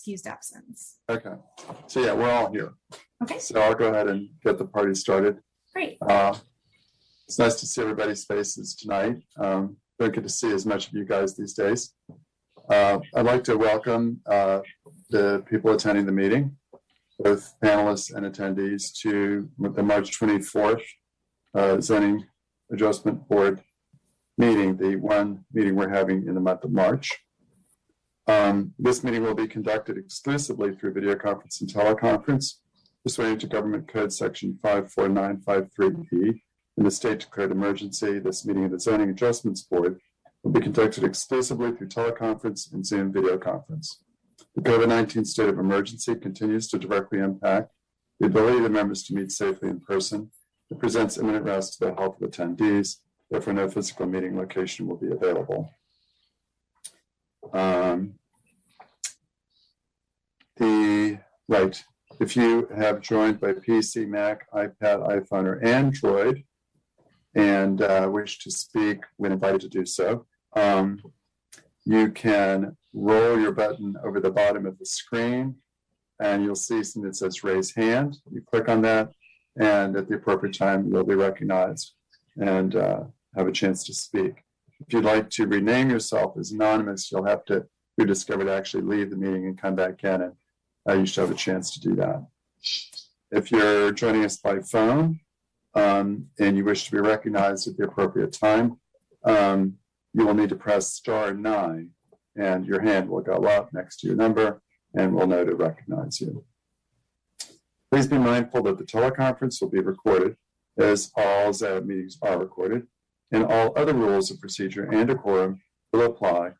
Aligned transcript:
excused 0.00 0.26
absence. 0.26 0.96
Okay, 1.10 1.34
so 1.86 2.00
yeah, 2.00 2.14
we're 2.14 2.30
all 2.30 2.50
here. 2.50 2.72
Okay, 3.22 3.38
So 3.38 3.60
I'll 3.60 3.74
go 3.74 3.88
ahead 3.92 4.08
and 4.08 4.30
get 4.42 4.56
the 4.56 4.64
party 4.64 4.94
started. 4.94 5.36
great. 5.74 5.98
Uh, 6.00 6.34
It's 7.28 7.38
nice 7.38 7.56
to 7.60 7.66
see 7.66 7.82
everybody's 7.82 8.24
faces 8.24 8.74
tonight. 8.74 9.16
Um, 9.38 9.76
Don't 9.98 10.14
get 10.14 10.22
to 10.24 10.30
see 10.30 10.50
as 10.52 10.64
much 10.64 10.88
of 10.88 10.94
you 10.94 11.04
guys 11.04 11.36
these 11.36 11.52
days. 11.52 11.92
Uh, 12.70 13.00
I'd 13.14 13.26
like 13.26 13.44
to 13.44 13.58
welcome 13.58 14.20
uh, 14.26 14.60
the 15.10 15.44
people 15.50 15.70
attending 15.72 16.06
the 16.06 16.12
meeting, 16.22 16.56
both 17.18 17.54
panelists 17.62 18.14
and 18.14 18.24
attendees 18.24 18.94
to 19.02 19.50
the 19.76 19.82
March 19.82 20.18
24th 20.18 20.82
uh, 21.54 21.78
zoning 21.80 22.24
adjustment 22.72 23.28
board 23.28 23.60
meeting, 24.38 24.78
the 24.78 24.96
one 24.96 25.44
meeting 25.52 25.76
we're 25.76 25.90
having 26.00 26.26
in 26.26 26.34
the 26.34 26.40
month 26.40 26.64
of 26.64 26.72
March. 26.72 27.06
Um, 28.30 28.72
This 28.78 29.02
meeting 29.02 29.24
will 29.24 29.34
be 29.34 29.48
conducted 29.48 29.98
exclusively 29.98 30.72
through 30.72 30.92
video 30.92 31.16
conference 31.16 31.60
and 31.60 31.68
teleconference 31.68 32.58
pursuant 33.02 33.40
to 33.40 33.48
Government 33.48 33.88
Code 33.88 34.12
Section 34.12 34.56
54953P 34.62 36.40
in 36.76 36.84
the 36.84 36.90
state 36.92 37.20
declared 37.20 37.50
emergency. 37.50 38.20
This 38.20 38.46
meeting 38.46 38.66
of 38.66 38.70
the 38.70 38.78
Zoning 38.78 39.10
Adjustments 39.10 39.62
Board 39.62 39.98
will 40.44 40.52
be 40.52 40.60
conducted 40.60 41.02
exclusively 41.02 41.72
through 41.72 41.88
teleconference 41.88 42.72
and 42.72 42.86
Zoom 42.86 43.12
video 43.12 43.36
conference. 43.36 44.04
The 44.54 44.62
COVID-19 44.62 45.26
state 45.26 45.48
of 45.48 45.58
emergency 45.58 46.14
continues 46.14 46.68
to 46.68 46.78
directly 46.78 47.18
impact 47.18 47.72
the 48.20 48.26
ability 48.26 48.58
of 48.58 48.62
the 48.62 48.70
members 48.70 49.02
to 49.04 49.14
meet 49.14 49.32
safely 49.32 49.70
in 49.70 49.80
person. 49.80 50.30
It 50.70 50.78
presents 50.78 51.18
imminent 51.18 51.46
risk 51.46 51.78
to 51.78 51.86
the 51.86 51.94
health 51.94 52.22
of 52.22 52.30
attendees. 52.30 52.98
Therefore, 53.28 53.54
no 53.54 53.68
physical 53.68 54.06
meeting 54.06 54.36
location 54.36 54.86
will 54.86 54.98
be 54.98 55.10
available. 55.10 55.72
Um, 57.52 58.14
The, 60.60 61.18
right, 61.50 61.82
if 62.20 62.36
you 62.36 62.68
have 62.76 63.00
joined 63.00 63.40
by 63.40 63.52
PC, 63.52 64.06
Mac, 64.06 64.48
iPad, 64.52 65.06
iPhone, 65.08 65.46
or 65.46 65.62
Android 65.64 66.44
and 67.34 67.82
uh, 67.82 68.08
wish 68.10 68.38
to 68.38 68.50
speak 68.52 69.02
when 69.16 69.32
invited 69.32 69.60
to 69.62 69.68
do 69.68 69.84
so, 69.84 70.26
um, 70.54 71.00
you 71.84 72.10
can 72.12 72.76
roll 72.94 73.38
your 73.38 73.50
button 73.50 73.96
over 74.04 74.20
the 74.20 74.30
bottom 74.30 74.64
of 74.64 74.78
the 74.78 74.86
screen 74.86 75.56
and 76.22 76.44
you'll 76.44 76.54
see 76.54 76.84
something 76.84 77.08
that 77.08 77.16
says 77.16 77.42
raise 77.42 77.74
hand. 77.74 78.18
You 78.30 78.42
click 78.42 78.68
on 78.68 78.82
that 78.82 79.10
and 79.60 79.96
at 79.96 80.08
the 80.08 80.14
appropriate 80.14 80.56
time, 80.56 80.88
you'll 80.88 81.04
be 81.04 81.14
recognized 81.16 81.94
and 82.36 82.76
uh, 82.76 83.00
have 83.36 83.48
a 83.48 83.52
chance 83.52 83.84
to 83.86 83.94
speak. 83.94 84.44
If 84.86 84.92
you'd 84.92 85.04
like 85.04 85.30
to 85.30 85.48
rename 85.48 85.90
yourself 85.90 86.36
as 86.38 86.52
anonymous, 86.52 87.10
you'll 87.10 87.26
have 87.26 87.44
to, 87.46 87.66
be 87.98 88.06
discovered 88.06 88.48
actually 88.48 88.82
leave 88.82 89.10
the 89.10 89.16
meeting 89.16 89.46
and 89.46 89.60
come 89.60 89.74
back 89.74 90.04
in 90.04 90.22
and 90.22 90.32
uh, 90.88 90.94
you 90.94 91.06
should 91.06 91.20
have 91.20 91.30
a 91.30 91.34
chance 91.34 91.72
to 91.72 91.80
do 91.80 91.94
that. 91.96 92.26
If 93.30 93.50
you're 93.50 93.92
joining 93.92 94.24
us 94.24 94.36
by 94.36 94.60
phone 94.60 95.20
um, 95.74 96.26
and 96.38 96.56
you 96.56 96.64
wish 96.64 96.86
to 96.86 96.92
be 96.92 96.98
recognized 96.98 97.68
at 97.68 97.76
the 97.76 97.84
appropriate 97.84 98.32
time, 98.32 98.78
um, 99.24 99.74
you 100.12 100.26
will 100.26 100.34
need 100.34 100.48
to 100.48 100.56
press 100.56 100.92
star 100.92 101.32
nine 101.32 101.90
and 102.36 102.66
your 102.66 102.80
hand 102.80 103.08
will 103.08 103.20
go 103.20 103.44
up 103.44 103.72
next 103.72 104.00
to 104.00 104.06
your 104.06 104.16
number 104.16 104.60
and 104.94 105.14
we'll 105.14 105.26
know 105.26 105.44
to 105.44 105.54
recognize 105.54 106.20
you. 106.20 106.44
Please 107.90 108.06
be 108.06 108.18
mindful 108.18 108.62
that 108.62 108.78
the 108.78 108.84
teleconference 108.84 109.60
will 109.60 109.68
be 109.68 109.80
recorded 109.80 110.36
as 110.78 111.10
all 111.16 111.52
ZAB 111.52 111.86
meetings 111.86 112.18
are 112.22 112.38
recorded 112.38 112.86
and 113.32 113.44
all 113.44 113.72
other 113.76 113.94
rules 113.94 114.30
of 114.30 114.40
procedure 114.40 114.84
and 114.84 115.08
decorum 115.08 115.60
will 115.92 116.02
apply 116.02 116.52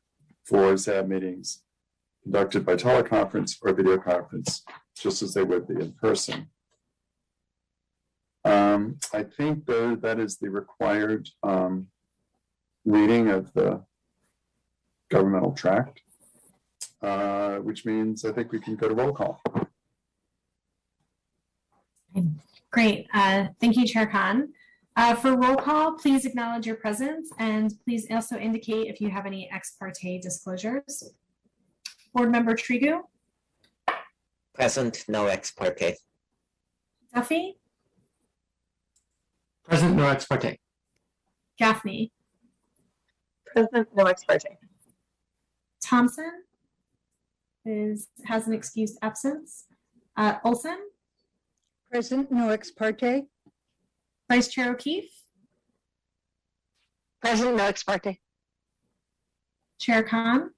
for 0.45 0.77
ZAB 0.77 1.09
meetings 1.09 1.63
conducted 2.23 2.65
by 2.65 2.75
teleconference 2.75 3.57
or 3.63 3.73
video 3.73 3.99
conference, 3.99 4.63
just 4.97 5.23
as 5.23 5.35
they 5.35 5.43
would 5.43 5.67
be 5.67 5.75
in 5.75 5.93
person. 5.93 6.49
Um, 8.45 8.99
I 9.13 9.23
think 9.23 9.67
though 9.67 9.97
that 9.97 10.19
is 10.19 10.39
the 10.39 10.51
required 10.51 11.29
um, 11.43 11.89
reading 12.85 13.29
of 13.29 13.53
the 13.53 13.83
governmental 15.11 15.53
tract, 15.53 16.01
uh, 17.03 17.57
which 17.57 17.85
means 17.85 18.25
I 18.25 18.33
think 18.33 18.53
we 18.53 18.61
can 18.61 18.77
go 18.77 18.89
to 18.89 18.95
roll 18.95 19.13
call. 19.13 19.43
Great. 22.71 23.09
Uh, 23.13 23.49
Thank 23.61 23.77
you, 23.77 23.87
Chair 23.87 24.07
Kahn. 24.07 24.53
Uh, 24.97 25.15
For 25.15 25.37
roll 25.37 25.57
call, 25.57 25.93
please 25.93 26.25
acknowledge 26.25 26.67
your 26.67 26.77
presence 26.77 27.31
and 27.39 27.73
please 27.85 28.07
also 28.11 28.37
indicate 28.37 28.89
if 28.89 29.01
you 29.01 29.11
have 29.11 29.27
any 29.27 29.51
ex 29.53 29.77
parte 29.79 30.21
disclosures. 30.21 31.13
Board 32.15 32.31
Member 32.31 32.55
Tregub, 32.55 33.03
Present, 34.55 35.05
no 35.09 35.27
ex 35.27 35.53
parte. 35.53 35.97
Duffy, 37.15 37.57
Present, 39.65 39.97
no 39.97 40.09
ex 40.09 40.27
parte. 40.27 40.59
Gaffney, 41.59 42.13
Present, 43.47 43.89
no 43.95 44.05
ex 44.07 44.25
parte. 44.25 44.59
Thompson 45.83 46.43
is, 47.65 48.09
has 48.25 48.47
an 48.47 48.55
excused 48.55 48.99
absence. 49.03 49.67
Uh, 50.17 50.35
Olson, 50.45 50.79
Present, 51.91 52.31
no 52.33 52.49
ex 52.51 52.71
parte. 52.71 53.27
Vice 54.29 54.49
Chair 54.49 54.73
O'Keefe, 54.73 55.11
Present, 57.21 57.57
no 57.57 57.65
ex 57.65 57.83
parte. 57.85 58.19
Chair 59.79 60.03
Kahn, 60.03 60.51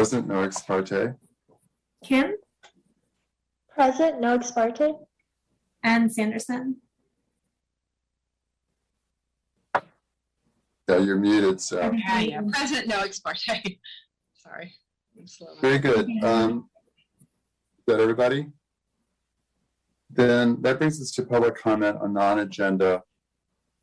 Present, 0.00 0.26
no 0.28 0.40
ex 0.44 0.62
parte. 0.62 1.14
Kim, 2.02 2.32
Present, 3.68 4.18
no 4.18 4.32
ex 4.36 4.50
parte. 4.50 4.94
and 5.84 6.10
Sanderson. 6.10 6.76
Yeah, 10.88 10.96
you're 11.00 11.18
muted, 11.18 11.60
so. 11.60 11.80
Okay. 11.80 12.30
Yeah, 12.30 12.40
present, 12.50 12.88
no 12.88 13.00
ex 13.00 13.18
parte. 13.20 13.44
Sorry. 14.36 14.72
I'm 15.18 15.26
slow. 15.26 15.48
Very 15.60 15.78
good. 15.78 16.08
Um, 16.24 16.70
Is 17.20 17.84
that 17.88 18.00
everybody? 18.00 18.46
Then 20.08 20.62
that 20.62 20.78
brings 20.78 20.98
us 21.02 21.10
to 21.12 21.26
public 21.26 21.56
comment 21.56 21.98
on 22.00 22.14
non-agenda 22.14 23.02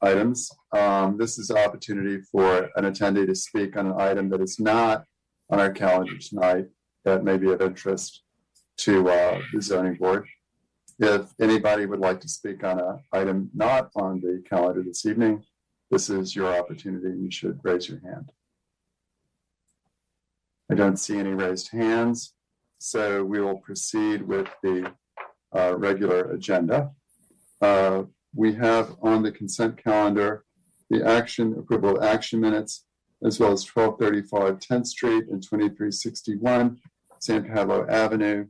items. 0.01 0.49
Um, 0.75 1.15
This 1.19 1.37
is 1.37 1.51
an 1.51 1.59
opportunity 1.59 2.21
for 2.31 2.71
an 2.75 2.85
attendee 2.91 3.27
to 3.27 3.35
speak 3.35 3.77
on 3.77 3.85
an 3.91 4.01
item 4.01 4.29
that 4.31 4.41
is 4.41 4.59
not 4.59 5.03
on 5.49 5.59
our 5.59 5.71
calendar 5.71 6.17
tonight 6.17 6.65
that 7.05 7.23
may 7.23 7.37
be 7.37 7.51
of 7.51 7.61
interest 7.61 8.23
to 8.77 9.09
uh, 9.09 9.39
the 9.53 9.61
zoning 9.61 9.95
board. 9.95 10.25
If 10.99 11.33
anybody 11.39 11.85
would 11.85 11.99
like 11.99 12.19
to 12.21 12.29
speak 12.29 12.63
on 12.63 12.79
an 12.79 12.99
item 13.13 13.49
not 13.53 13.89
on 13.95 14.19
the 14.19 14.43
calendar 14.49 14.83
this 14.83 15.05
evening, 15.05 15.43
this 15.91 16.09
is 16.09 16.35
your 16.35 16.57
opportunity. 16.57 17.17
You 17.17 17.31
should 17.31 17.59
raise 17.63 17.87
your 17.87 17.99
hand. 17.99 18.31
I 20.71 20.75
don't 20.75 20.97
see 20.97 21.17
any 21.17 21.29
raised 21.29 21.71
hands, 21.71 22.33
so 22.79 23.23
we 23.23 23.39
will 23.39 23.57
proceed 23.57 24.21
with 24.21 24.47
the 24.63 24.91
uh, 25.55 25.75
regular 25.77 26.31
agenda. 26.31 26.91
Uh, 27.61 28.03
We 28.35 28.53
have 28.55 28.87
on 29.01 29.23
the 29.23 29.31
consent 29.31 29.81
calendar 29.81 30.43
the 30.89 31.03
action, 31.03 31.55
approval 31.57 31.97
of 31.97 32.03
action 32.03 32.39
minutes, 32.39 32.85
as 33.23 33.39
well 33.39 33.51
as 33.51 33.65
1235 33.65 34.59
10th 34.59 34.87
Street 34.87 35.25
and 35.29 35.41
2361 35.41 36.79
San 37.19 37.43
Pablo 37.45 37.85
Avenue. 37.89 38.47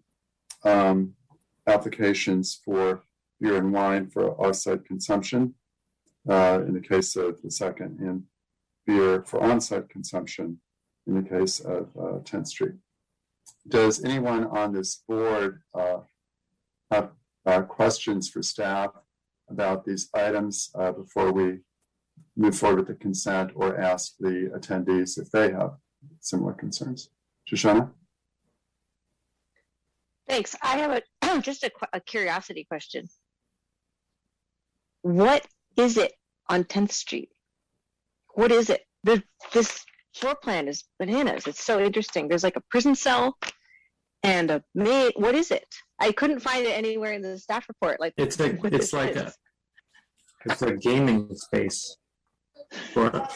um, 0.64 1.14
Applications 1.68 2.62
for 2.64 3.04
beer 3.42 3.58
and 3.58 3.74
wine 3.74 4.08
for 4.10 4.36
offsite 4.38 4.86
consumption. 4.86 5.54
uh, 6.30 6.62
In 6.66 6.74
the 6.74 6.80
case 6.80 7.16
of 7.18 7.42
the 7.42 7.52
second, 7.52 8.00
and 8.00 8.24
beer 8.86 9.22
for 9.24 9.42
onsite 9.42 9.90
consumption 9.90 10.62
in 11.08 11.16
the 11.16 11.30
case 11.30 11.60
of 11.60 11.90
uh, 12.00 12.20
10th 12.24 12.48
Street. 12.48 12.76
Does 13.68 14.04
anyone 14.04 14.46
on 14.46 14.72
this 14.74 15.04
board 15.08 15.62
uh, 15.74 16.00
have 16.90 17.12
uh, 17.46 17.62
questions 17.64 18.30
for 18.30 18.42
staff 18.42 18.92
about 19.50 19.84
these 19.86 20.10
items 20.14 20.70
uh, 20.76 20.92
before 20.94 21.32
we 21.34 21.60
move 22.38 22.58
forward 22.58 22.80
with 22.80 22.88
the 22.88 22.96
consent 22.96 23.52
or 23.56 23.80
ask 23.80 24.14
the 24.20 24.52
attendees 24.56 25.20
if 25.20 25.30
they 25.32 25.52
have 25.52 25.72
similar 26.22 26.54
concerns? 26.54 27.10
Shoshana? 27.52 27.92
Thanks. 30.28 30.56
I 30.62 30.78
have 30.78 31.02
a, 31.24 31.42
just 31.42 31.64
a, 31.64 31.72
a 31.94 32.00
curiosity 32.00 32.66
question. 32.70 33.08
What 35.02 35.48
is 35.78 35.98
it 35.98 36.14
on 36.50 36.64
10th 36.66 36.92
Street? 36.92 37.30
What 38.36 38.52
is 38.52 38.70
it? 38.70 38.82
The, 39.04 39.24
this 39.54 39.86
floor 40.16 40.36
plan 40.36 40.68
is 40.68 40.84
bananas. 41.00 41.48
It's 41.48 41.64
so 41.64 41.80
interesting. 41.80 42.28
There's 42.28 42.44
like 42.44 42.58
a 42.58 42.64
prison 42.70 42.94
cell 42.96 43.38
and 44.24 44.52
a 44.52 44.64
maid. 44.76 45.14
What 45.16 45.36
is 45.36 45.52
it? 45.52 45.68
I 46.00 46.12
couldn't 46.12 46.42
find 46.42 46.66
it 46.66 46.78
anywhere 46.78 47.14
in 47.14 47.22
the 47.22 47.40
staff 47.40 47.68
report. 47.70 48.00
Like 48.00 48.14
It's 48.18 48.40
a, 48.40 48.50
what 48.50 48.74
it's 48.74 48.92
this 48.92 48.94
like 48.94 49.12
is. 49.12 49.22
a, 49.22 49.34
it's 50.46 50.62
a 50.62 50.74
gaming 50.76 51.30
space. 51.34 51.96
For, 52.94 53.28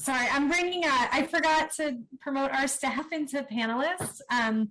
Sorry, 0.00 0.26
I'm 0.32 0.48
bringing, 0.48 0.84
uh, 0.86 1.08
I 1.12 1.28
forgot 1.30 1.72
to 1.74 1.98
promote 2.20 2.52
our 2.52 2.66
staff 2.66 3.06
into 3.12 3.42
panelists. 3.42 4.20
Um, 4.32 4.70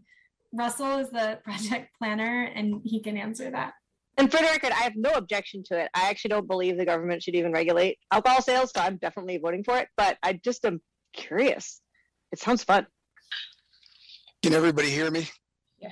Russell 0.51 0.97
is 0.97 1.11
the 1.11 1.39
project 1.43 1.95
planner 1.97 2.49
and 2.55 2.81
he 2.83 2.99
can 2.99 3.15
answer 3.15 3.51
that. 3.51 3.73
And 4.17 4.31
for 4.31 4.37
the 4.37 4.43
record, 4.43 4.71
I 4.71 4.81
have 4.81 4.95
no 4.95 5.11
objection 5.11 5.63
to 5.67 5.79
it. 5.79 5.89
I 5.93 6.09
actually 6.09 6.29
don't 6.29 6.47
believe 6.47 6.77
the 6.77 6.85
government 6.85 7.21
should 7.21 7.35
even 7.35 7.53
regulate 7.53 7.99
alcohol 8.11 8.41
sales, 8.41 8.71
so 8.75 8.81
I'm 8.81 8.97
definitely 8.97 9.37
voting 9.37 9.63
for 9.63 9.77
it. 9.77 9.87
But 9.95 10.17
I 10.23 10.33
just 10.33 10.65
am 10.65 10.81
curious. 11.13 11.79
It 12.31 12.39
sounds 12.39 12.63
fun. 12.63 12.87
Can 14.43 14.53
everybody 14.53 14.89
hear 14.89 15.09
me? 15.11 15.29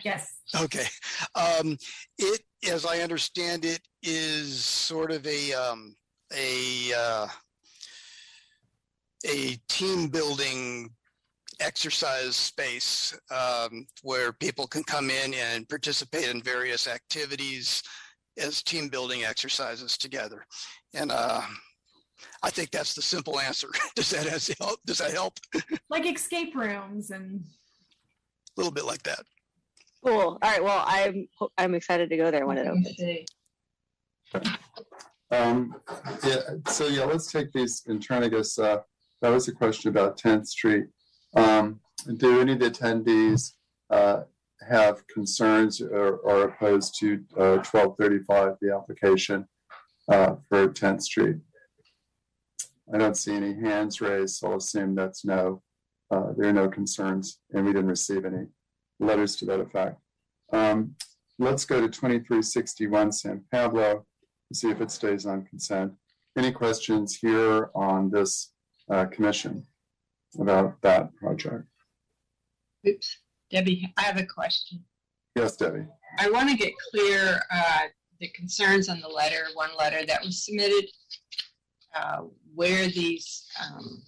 Yes. 0.04 0.28
Okay. 0.60 0.86
Um, 1.36 1.78
it, 2.18 2.42
as 2.70 2.86
I 2.86 3.00
understand 3.00 3.64
it, 3.64 3.80
is 4.04 4.62
sort 4.62 5.12
of 5.12 5.26
a, 5.26 5.54
um, 5.54 5.96
a, 6.34 6.94
uh, 6.98 7.28
a 9.28 9.58
team 9.68 10.08
building 10.08 10.90
exercise 11.60 12.36
space, 12.36 13.18
um, 13.32 13.86
where 14.04 14.32
people 14.34 14.68
can 14.68 14.84
come 14.84 15.10
in 15.10 15.34
and 15.34 15.68
participate 15.68 16.30
in 16.30 16.42
various 16.42 16.88
activities 16.88 17.82
as 18.38 18.62
team 18.62 18.90
building 18.90 19.24
exercises 19.24 19.98
together. 19.98 20.46
And, 20.94 21.12
uh, 21.12 21.42
I 22.44 22.50
think 22.50 22.72
that's 22.72 22.94
the 22.94 23.02
simple 23.02 23.40
answer. 23.40 23.70
Does 23.96 24.10
that 24.12 24.28
has 24.28 24.54
help? 24.60 24.80
Does 24.86 25.00
that 25.00 25.12
help? 25.12 25.34
Like 25.90 26.06
escape 26.06 26.54
rooms 26.56 27.12
and 27.12 27.42
a 27.46 28.60
little 28.60 28.74
bit 28.74 28.86
like 28.86 29.02
that. 29.04 29.20
Cool. 30.06 30.20
All 30.20 30.40
right. 30.42 30.64
Well, 30.64 30.84
I'm 30.86 31.28
I'm 31.58 31.76
excited 31.76 32.10
to 32.10 32.18
go 32.18 32.30
there 32.30 32.46
when 32.46 32.58
it 32.58 32.66
Let 32.66 32.76
me 32.76 33.26
opens. 34.34 34.58
Um, 35.32 35.76
yeah, 36.26 36.40
so 36.70 36.88
yeah, 36.88 37.04
let's 37.04 37.32
take 37.32 37.52
these 37.52 37.84
in 37.88 38.00
turn, 38.00 38.24
I 38.24 38.30
guess, 38.30 38.58
uh, 38.58 38.78
that 39.22 39.30
was 39.30 39.48
a 39.48 39.52
question 39.52 39.90
about 39.90 40.18
Tenth 40.18 40.48
Street. 40.48 40.86
Um, 41.36 41.80
do 42.18 42.40
any 42.40 42.54
of 42.54 42.60
the 42.60 42.72
attendees, 42.72 43.54
uh, 43.90 44.22
have 44.68 45.06
concerns 45.08 45.82
or, 45.82 46.18
or 46.18 46.44
opposed 46.44 46.98
to, 47.00 47.24
uh, 47.40 47.58
twelve 47.58 47.96
thirty-five, 48.00 48.54
the 48.62 48.74
application, 48.76 49.48
uh, 50.12 50.36
for 50.48 50.68
Tenth 50.70 51.04
Street? 51.04 51.38
I 52.94 52.98
don't 52.98 53.18
see 53.18 53.36
any 53.36 53.54
hands 53.54 54.00
raised, 54.02 54.38
so 54.38 54.52
I'll 54.52 54.58
assume 54.58 54.96
that's 54.96 55.26
no. 55.26 55.62
Uh, 56.10 56.32
there 56.38 56.50
are 56.50 56.54
no 56.54 56.70
concerns, 56.70 57.40
and 57.52 57.66
we 57.66 57.74
didn't 57.74 57.90
receive 57.90 58.24
any 58.24 58.46
letters 59.00 59.36
to 59.36 59.46
that 59.46 59.60
effect. 59.60 60.00
Um, 60.54 60.96
let's 61.38 61.66
go 61.66 61.82
to 61.82 61.90
twenty-three 61.90 62.42
sixty-one 62.42 63.12
San 63.12 63.44
Pablo 63.52 64.06
to 64.48 64.58
see 64.58 64.70
if 64.70 64.80
it 64.80 64.92
stays 64.92 65.26
on 65.26 65.46
consent. 65.46 65.92
Any 66.38 66.52
questions 66.52 67.18
here 67.18 67.70
on 67.76 68.10
this 68.10 68.54
uh, 68.90 69.06
commission 69.06 69.66
about 70.40 70.82
that 70.82 71.16
project? 71.16 71.66
Oops, 72.88 73.18
Debbie, 73.52 73.94
I 73.98 74.04
have 74.04 74.18
a 74.18 74.26
question. 74.26 74.84
Yes, 75.36 75.56
Debbie. 75.56 75.86
I 76.20 76.30
want 76.30 76.50
to 76.50 76.56
get 76.56 76.74
clear, 76.92 77.42
uh, 77.52 77.88
the 78.20 78.30
concerns 78.30 78.90
on 78.90 79.00
the 79.00 79.08
letter, 79.08 79.46
one 79.54 79.70
letter 79.78 80.06
that 80.06 80.24
was 80.24 80.44
submitted, 80.44 80.90
uh, 81.96 82.24
where 82.56 82.88
these, 82.88 83.46
um, 83.62 84.04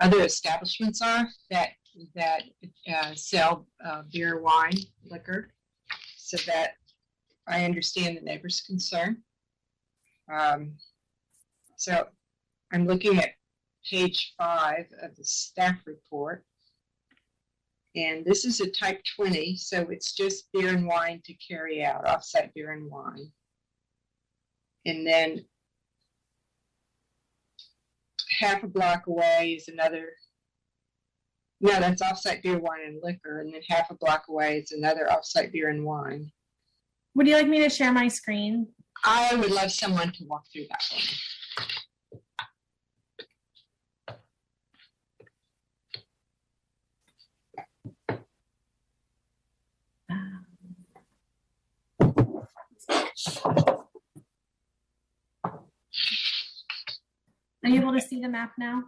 other 0.00 0.22
establishments 0.22 1.02
are 1.02 1.28
that, 1.50 1.70
that, 2.14 2.44
uh, 2.92 3.14
sell, 3.14 3.66
uh, 3.84 4.02
beer, 4.12 4.40
wine, 4.40 4.78
liquor, 5.04 5.50
so 6.16 6.36
that 6.46 6.74
I 7.46 7.64
understand 7.64 8.16
the 8.16 8.22
neighbor's 8.22 8.62
concern. 8.62 9.22
Um, 10.32 10.76
so 11.76 12.08
I'm 12.72 12.86
looking 12.86 13.18
at 13.18 13.30
page 13.88 14.34
five 14.38 14.86
of 15.02 15.14
the 15.16 15.24
staff 15.24 15.76
report. 15.86 16.44
And 17.96 18.24
this 18.24 18.44
is 18.44 18.60
a 18.60 18.70
type 18.70 19.00
20, 19.16 19.56
so 19.56 19.86
it's 19.88 20.14
just 20.14 20.50
beer 20.52 20.70
and 20.70 20.86
wine 20.86 21.22
to 21.26 21.34
carry 21.34 21.84
out, 21.84 22.04
offsite 22.04 22.52
beer 22.52 22.72
and 22.72 22.90
wine. 22.90 23.30
And 24.84 25.06
then 25.06 25.44
half 28.40 28.64
a 28.64 28.66
block 28.66 29.06
away 29.06 29.56
is 29.56 29.68
another. 29.68 30.08
No, 31.60 31.78
that's 31.78 32.02
offsite 32.02 32.42
beer, 32.42 32.58
wine, 32.58 32.80
and 32.84 33.00
liquor. 33.02 33.40
And 33.40 33.54
then 33.54 33.62
half 33.68 33.90
a 33.90 33.94
block 33.94 34.24
away 34.28 34.58
is 34.58 34.72
another 34.72 35.08
offsite 35.10 35.52
beer 35.52 35.68
and 35.68 35.84
wine. 35.84 36.32
Would 37.14 37.28
you 37.28 37.34
like 37.34 37.46
me 37.46 37.62
to 37.62 37.70
share 37.70 37.92
my 37.92 38.08
screen? 38.08 38.66
I 39.04 39.36
would 39.36 39.52
love 39.52 39.70
someone 39.70 40.10
to 40.12 40.24
walk 40.24 40.44
through 40.52 40.66
that 40.70 40.82
for 40.82 40.96
Are 57.64 57.70
you 57.70 57.80
able 57.80 57.92
to 57.92 58.00
see 58.00 58.20
the 58.20 58.28
map 58.28 58.52
now? 58.58 58.82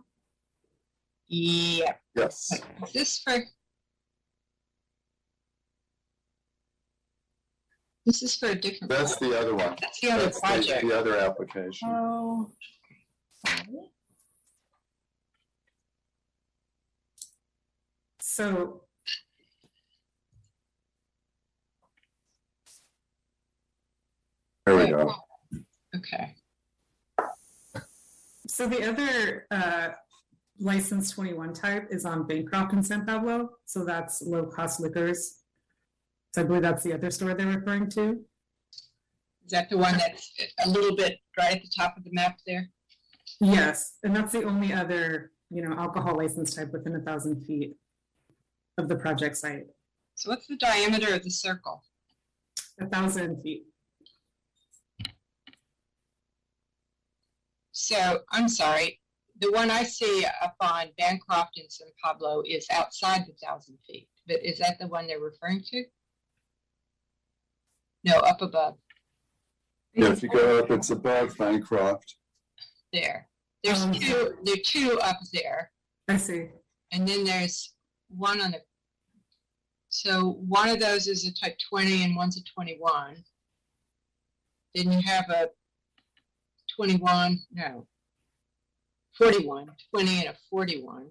Yeah, 1.28 1.94
Yes. 2.14 2.50
is 2.52 2.92
this 2.92 3.18
for? 3.20 3.38
This 8.04 8.22
is 8.22 8.36
for 8.36 8.50
a 8.50 8.54
different. 8.54 8.90
That's 8.90 9.16
the 9.16 9.36
other 9.38 9.54
one. 9.56 9.74
That's 9.80 10.00
the 10.00 10.10
other 10.12 10.24
That's 10.26 10.40
the- 10.40 10.46
project. 10.46 10.82
The 10.82 10.98
other 10.98 11.16
application. 11.18 11.88
Oh. 11.90 12.52
sorry. 13.44 13.90
So 18.20 18.85
There 24.66 24.76
we 24.76 24.88
go. 24.88 25.14
Okay, 25.94 26.34
So 28.48 28.66
the 28.66 28.82
other 28.88 29.46
uh, 29.52 29.90
license 30.58 31.12
21 31.12 31.54
type 31.54 31.86
is 31.90 32.04
on 32.04 32.26
Bancroft 32.26 32.72
and 32.72 32.84
San 32.84 33.06
Pablo. 33.06 33.50
So 33.64 33.84
that's 33.84 34.22
low 34.22 34.44
cost 34.46 34.80
liquors. 34.80 35.38
So 36.34 36.42
I 36.42 36.44
believe 36.44 36.62
that's 36.62 36.82
the 36.82 36.92
other 36.94 37.10
store 37.12 37.32
they're 37.34 37.46
referring 37.46 37.88
to. 37.90 38.24
is 39.44 39.50
that 39.52 39.70
the 39.70 39.78
one 39.78 39.96
that's 39.96 40.32
a 40.64 40.68
little 40.68 40.96
bit 40.96 41.18
right 41.38 41.56
at 41.56 41.62
the 41.62 41.70
top 41.74 41.96
of 41.96 42.02
the 42.02 42.10
map 42.12 42.38
there? 42.44 42.68
Yes, 43.40 43.98
and 44.02 44.14
that's 44.14 44.32
the 44.32 44.42
only 44.42 44.72
other, 44.72 45.30
you 45.48 45.62
know, 45.62 45.76
alcohol 45.76 46.16
license 46.16 46.54
type 46.54 46.72
within 46.72 46.96
a 46.96 47.00
thousand 47.00 47.44
feet 47.46 47.76
of 48.78 48.88
the 48.88 48.96
project 48.96 49.36
site. 49.36 49.66
So 50.16 50.30
what's 50.30 50.48
the 50.48 50.56
diameter 50.56 51.14
of 51.14 51.22
the 51.22 51.30
circle? 51.30 51.84
A 52.80 52.86
thousand 52.86 53.42
feet. 53.42 53.62
So, 57.80 58.20
I'm 58.32 58.48
sorry, 58.48 58.98
the 59.38 59.52
one 59.52 59.70
I 59.70 59.82
see 59.82 60.24
up 60.40 60.56
on 60.60 60.86
Bancroft 60.96 61.58
and 61.58 61.70
San 61.70 61.88
Pablo 62.02 62.42
is 62.46 62.66
outside 62.70 63.26
the 63.26 63.34
thousand 63.46 63.76
feet, 63.86 64.08
but 64.26 64.42
is 64.42 64.58
that 64.60 64.78
the 64.78 64.86
one 64.86 65.06
they're 65.06 65.20
referring 65.20 65.60
to? 65.72 65.84
No, 68.02 68.14
up 68.20 68.40
above, 68.40 68.78
Yeah, 69.92 70.10
if 70.10 70.22
you 70.22 70.30
go 70.30 70.58
up, 70.58 70.70
it's 70.70 70.88
above 70.88 71.36
Bancroft. 71.36 72.16
there. 72.94 73.28
There's 73.62 73.82
Um, 73.82 73.92
two, 73.92 74.38
there 74.44 74.54
are 74.54 74.64
two 74.64 74.98
up 75.02 75.18
there, 75.34 75.70
I 76.08 76.16
see. 76.16 76.48
and 76.92 77.06
then 77.06 77.24
there's 77.24 77.74
one 78.08 78.40
on 78.40 78.52
the. 78.52 78.62
So 79.90 80.30
one 80.48 80.70
of 80.70 80.80
those 80.80 81.08
is 81.08 81.26
a 81.26 81.34
type 81.34 81.58
twenty 81.68 82.04
and 82.04 82.16
one's 82.16 82.38
a 82.38 82.44
twenty-one. 82.44 83.22
Then 84.74 84.92
you 84.92 85.02
have 85.02 85.28
a 85.28 85.50
twenty-one, 86.76 87.40
no. 87.52 87.86
41, 89.18 89.68
20 89.94 90.18
and 90.20 90.28
a 90.28 90.34
forty-one. 90.50 91.06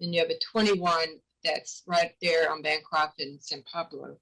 Then 0.00 0.12
you 0.12 0.20
have 0.20 0.30
a 0.30 0.38
twenty-one 0.52 1.08
that's 1.42 1.82
right 1.86 2.12
there 2.22 2.50
on 2.50 2.62
Bancroft 2.62 3.20
and 3.20 3.42
San 3.42 3.62
Pablo. 3.70 4.16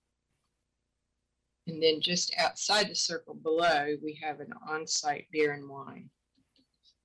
And 1.68 1.80
then 1.80 2.00
just 2.00 2.34
outside 2.38 2.88
the 2.88 2.94
circle 2.96 3.34
below, 3.34 3.94
we 4.02 4.18
have 4.20 4.40
an 4.40 4.52
on-site 4.68 5.26
beer 5.30 5.52
and 5.52 5.68
wine. 5.68 6.10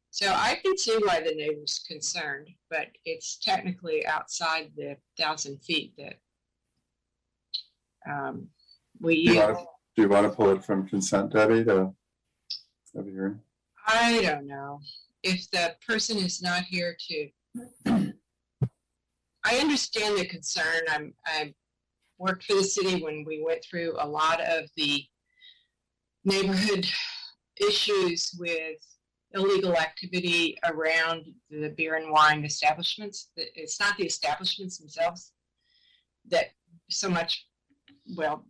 So 0.09 0.29
I 0.29 0.55
can 0.63 0.75
see 0.77 0.97
why 1.05 1.19
the 1.21 1.35
neighbor's 1.35 1.83
concerned, 1.87 2.49
but 2.71 2.87
it's 3.05 3.37
technically 3.37 4.07
outside 4.07 4.71
the 4.75 4.97
thousand 5.19 5.59
feet 5.59 5.93
that 5.99 6.15
um, 8.09 8.47
we 8.99 9.25
Do 9.27 9.33
you 9.33 9.35
use. 9.35 9.43
want 9.45 9.57
to, 9.59 9.65
do 9.95 10.01
you 10.01 10.09
want 10.09 10.25
to 10.31 10.35
pull 10.35 10.49
it 10.49 10.63
from 10.65 10.87
consent, 10.87 11.33
Debbie, 11.33 11.63
to 11.65 11.93
I 13.87 14.21
don't 14.21 14.47
know. 14.47 14.79
If 15.23 15.49
the 15.51 15.75
person 15.87 16.17
is 16.17 16.41
not 16.41 16.63
here 16.63 16.97
to, 17.07 17.29
I 19.43 19.57
understand 19.59 20.17
the 20.17 20.25
concern. 20.25 20.81
I'm, 20.89 21.13
I 21.25 21.53
worked 22.17 22.43
for 22.43 22.55
the 22.55 22.63
city 22.63 23.01
when 23.01 23.23
we 23.25 23.43
went 23.43 23.63
through 23.63 23.95
a 23.99 24.07
lot 24.07 24.41
of 24.41 24.65
the 24.75 25.03
neighborhood 26.25 26.85
issues 27.59 28.35
with 28.39 28.77
illegal 29.33 29.75
activity 29.77 30.57
around 30.65 31.25
the 31.49 31.69
beer 31.69 31.95
and 31.95 32.11
wine 32.11 32.45
establishments. 32.45 33.29
It's 33.35 33.79
not 33.79 33.97
the 33.97 34.05
establishments 34.05 34.77
themselves 34.77 35.31
that 36.29 36.47
so 36.89 37.09
much, 37.09 37.45
well, 38.15 38.45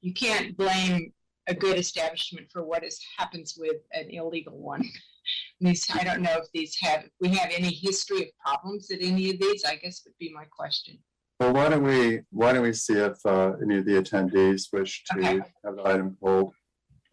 you 0.00 0.12
can't 0.12 0.56
blame 0.56 1.12
a 1.48 1.54
good 1.54 1.78
establishment 1.78 2.48
for 2.52 2.64
what 2.64 2.84
is, 2.84 3.00
happens 3.18 3.54
with 3.58 3.76
an 3.92 4.10
illegal 4.10 4.58
one. 4.58 4.84
These, 5.60 5.86
I 5.94 6.02
don't 6.02 6.20
know 6.22 6.36
if 6.38 6.46
these 6.52 6.76
have, 6.80 7.04
if 7.04 7.10
we 7.20 7.28
have 7.36 7.50
any 7.56 7.70
history 7.72 8.22
of 8.22 8.28
problems 8.44 8.90
at 8.90 8.98
any 9.00 9.30
of 9.30 9.38
these, 9.38 9.64
I 9.64 9.76
guess 9.76 10.02
would 10.04 10.18
be 10.18 10.32
my 10.34 10.44
question. 10.46 10.98
Well, 11.38 11.52
why 11.52 11.68
don't 11.68 11.84
we, 11.84 12.22
why 12.30 12.52
don't 12.52 12.64
we 12.64 12.72
see 12.72 12.94
if 12.94 13.24
uh, 13.24 13.52
any 13.62 13.78
of 13.78 13.84
the 13.84 13.92
attendees 13.92 14.72
wish 14.72 15.04
to 15.12 15.18
Okay. 15.18 15.40
have 15.64 15.76
the 15.76 15.82
item 15.86 16.16
pulled? 16.20 16.52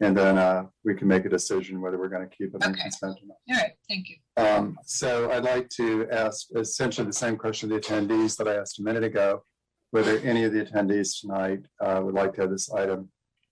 And 0.00 0.16
then 0.16 0.38
uh, 0.38 0.64
we 0.84 0.94
can 0.96 1.06
make 1.06 1.24
a 1.24 1.28
decision 1.28 1.80
whether 1.80 1.98
we're 1.98 2.08
going 2.08 2.28
to 2.28 2.36
keep 2.36 2.52
it 2.52 2.64
on 2.64 2.72
Okay. 2.72 2.82
consent 2.82 3.18
or 3.22 3.26
not. 3.28 3.36
All 3.56 3.62
right, 3.62 3.72
thank 3.88 4.08
you. 4.08 4.16
Um, 4.36 4.76
so 4.84 5.30
I'd 5.30 5.44
like 5.44 5.68
to 5.76 6.08
ask 6.10 6.48
essentially 6.56 7.06
the 7.06 7.12
same 7.12 7.36
question 7.36 7.68
to 7.68 7.76
the 7.76 7.80
attendees 7.80 8.36
that 8.38 8.48
I 8.48 8.56
asked 8.56 8.80
a 8.80 8.82
minute 8.82 9.04
ago. 9.04 9.44
Whether 9.92 10.18
any 10.18 10.42
of 10.42 10.52
the 10.52 10.64
attendees 10.64 11.20
tonight 11.20 11.60
uh, 11.80 12.00
would 12.02 12.14
like 12.14 12.34
to 12.34 12.40
have 12.42 12.50
this 12.50 12.72
item 12.72 13.08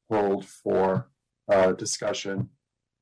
pulled 0.09 0.45
for 0.45 1.09
uh, 1.51 1.73
discussion 1.73 2.49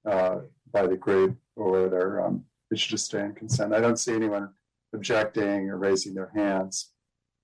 uh, 0.09 0.41
by 0.73 0.87
the 0.87 0.97
group 0.97 1.37
or 1.57 1.83
whether 1.83 2.25
um, 2.25 2.45
it 2.71 2.79
should 2.79 2.91
just 2.91 3.07
stay 3.07 3.21
in 3.21 3.33
consent. 3.33 3.75
I 3.75 3.81
don't 3.81 3.99
see 3.99 4.15
anyone 4.15 4.51
objecting 4.95 5.71
or 5.71 5.79
raising 5.79 6.15
their 6.15 6.31
hands. 6.35 6.93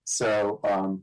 So 0.04 0.60
um, 0.64 1.02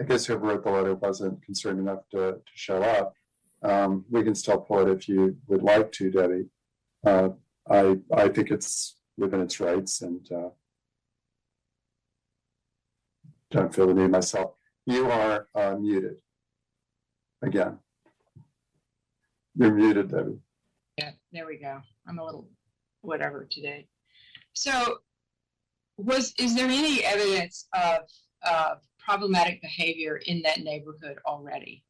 I 0.00 0.04
guess 0.04 0.26
whoever 0.26 0.46
wrote 0.46 0.64
the 0.64 0.70
letter 0.70 0.94
wasn't 0.94 1.42
concerned 1.42 1.80
enough 1.80 2.08
to, 2.10 2.32
to 2.32 2.52
show 2.54 2.82
up. 2.82 3.14
Um, 3.62 4.04
we 4.10 4.22
can 4.22 4.34
still 4.34 4.58
pull 4.58 4.86
it 4.86 4.88
if 4.88 5.08
you 5.08 5.36
would 5.48 5.62
like 5.62 5.90
to, 5.92 6.10
Debbie. 6.10 6.46
Uh, 7.04 7.30
I, 7.68 7.98
I 8.12 8.28
think 8.28 8.50
it's 8.50 8.96
within 9.16 9.40
its 9.40 9.58
rights 9.58 10.00
and 10.00 10.26
uh, 10.30 10.50
don't 13.50 13.74
feel 13.74 13.88
the 13.88 13.94
need 13.94 14.10
myself. 14.10 14.52
You 14.86 15.10
are 15.10 15.48
uh, 15.54 15.74
muted. 15.76 16.18
Again. 17.42 17.78
You're 19.54 19.72
muted, 19.72 20.10
Debbie. 20.10 20.38
Yeah, 20.96 21.12
there 21.32 21.46
we 21.46 21.58
go. 21.58 21.80
I'm 22.06 22.18
a 22.18 22.24
little 22.24 22.48
whatever 23.02 23.46
today. 23.48 23.86
So 24.52 24.98
was, 25.96 26.34
is 26.38 26.54
there 26.54 26.68
any 26.68 27.04
evidence 27.04 27.66
of, 27.74 28.00
of 28.48 28.78
problematic 28.98 29.62
behavior 29.62 30.20
in 30.26 30.42
that 30.42 30.60
neighborhood 30.60 31.18
already? 31.26 31.84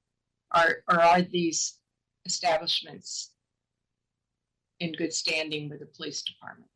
Are, 0.52 0.76
or 0.88 1.00
are 1.00 1.22
these 1.22 1.78
establishments 2.24 3.32
in 4.80 4.92
good 4.92 5.12
standing 5.12 5.68
with 5.68 5.80
the 5.80 5.86
police 5.86 6.22
department? 6.22 6.70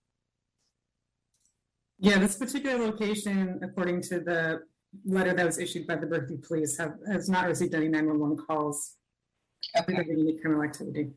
Yeah, 1.99 2.19
this 2.19 2.37
particular 2.37 2.85
location, 2.85 3.61
according 3.63 4.03
to 4.03 4.21
the 4.21 4.63
letter 5.05 5.33
that 5.35 5.47
was 5.47 5.59
issued 5.59 5.87
by 5.87 5.97
the 5.97 6.07
Berkeley 6.07 6.37
Police, 6.37 6.77
have, 6.79 6.95
has 7.11 7.29
not 7.29 7.47
received 7.47 7.75
any 7.75 7.89
911 7.89 8.45
calls 8.47 8.97
Okay, 9.77 9.85
regarding 9.89 10.21
any 10.21 10.39
criminal 10.39 10.63
activity. 10.63 11.11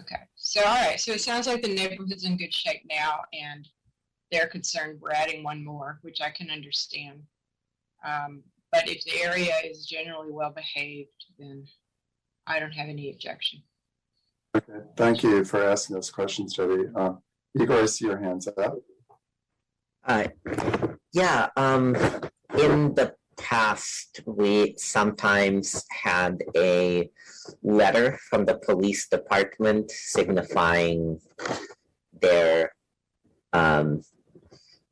okay. 0.00 0.20
So, 0.36 0.60
all 0.60 0.74
right, 0.74 1.00
so 1.00 1.12
it 1.12 1.20
sounds 1.20 1.46
like 1.46 1.62
the 1.62 1.74
neighborhood's 1.74 2.24
in 2.24 2.36
good 2.36 2.52
shape 2.52 2.82
now 2.88 3.20
and 3.32 3.68
they're 4.30 4.46
concerned 4.48 4.98
we're 5.00 5.12
adding 5.12 5.42
one 5.42 5.64
more, 5.64 5.98
which 6.02 6.20
I 6.20 6.30
can 6.30 6.50
understand. 6.50 7.22
Um, 8.06 8.42
but 8.72 8.88
if 8.88 9.04
the 9.04 9.22
area 9.22 9.54
is 9.64 9.86
generally 9.86 10.30
well 10.32 10.50
behaved, 10.50 11.24
then 11.38 11.64
I 12.46 12.60
don't 12.60 12.72
have 12.72 12.88
any 12.88 13.10
objection. 13.10 13.62
Okay, 14.56 14.80
thank 14.96 15.22
you 15.22 15.44
for 15.44 15.64
asking 15.64 15.94
those 15.94 16.10
questions, 16.10 16.54
Debbie. 16.54 16.88
Um, 16.94 17.22
Igor, 17.58 17.82
I 17.82 17.86
see 17.86 18.06
your 18.06 18.18
hands 18.18 18.48
up. 18.48 18.76
Uh, 20.04 20.28
yeah, 21.12 21.48
um, 21.56 21.96
in 22.58 22.94
the 22.94 23.14
past, 23.36 24.20
we 24.26 24.74
sometimes 24.78 25.84
had 25.90 26.42
a 26.56 27.10
letter 27.62 28.18
from 28.28 28.44
the 28.44 28.58
police 28.58 29.08
department 29.08 29.90
signifying 29.90 31.20
their 32.20 32.72
um, 33.52 34.02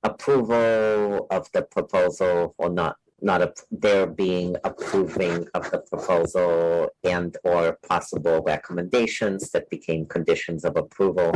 approval 0.02 1.26
of 1.30 1.50
the 1.52 1.62
proposal 1.62 2.54
or 2.58 2.70
not 2.70 2.96
not 3.22 3.40
a, 3.40 3.54
their 3.70 4.06
being 4.06 4.54
approving 4.64 5.46
of 5.54 5.70
the 5.70 5.78
proposal 5.78 6.90
and 7.04 7.38
or 7.42 7.78
possible 7.88 8.42
recommendations 8.44 9.50
that 9.52 9.70
became 9.70 10.04
conditions 10.04 10.62
of 10.62 10.76
approval. 10.76 11.32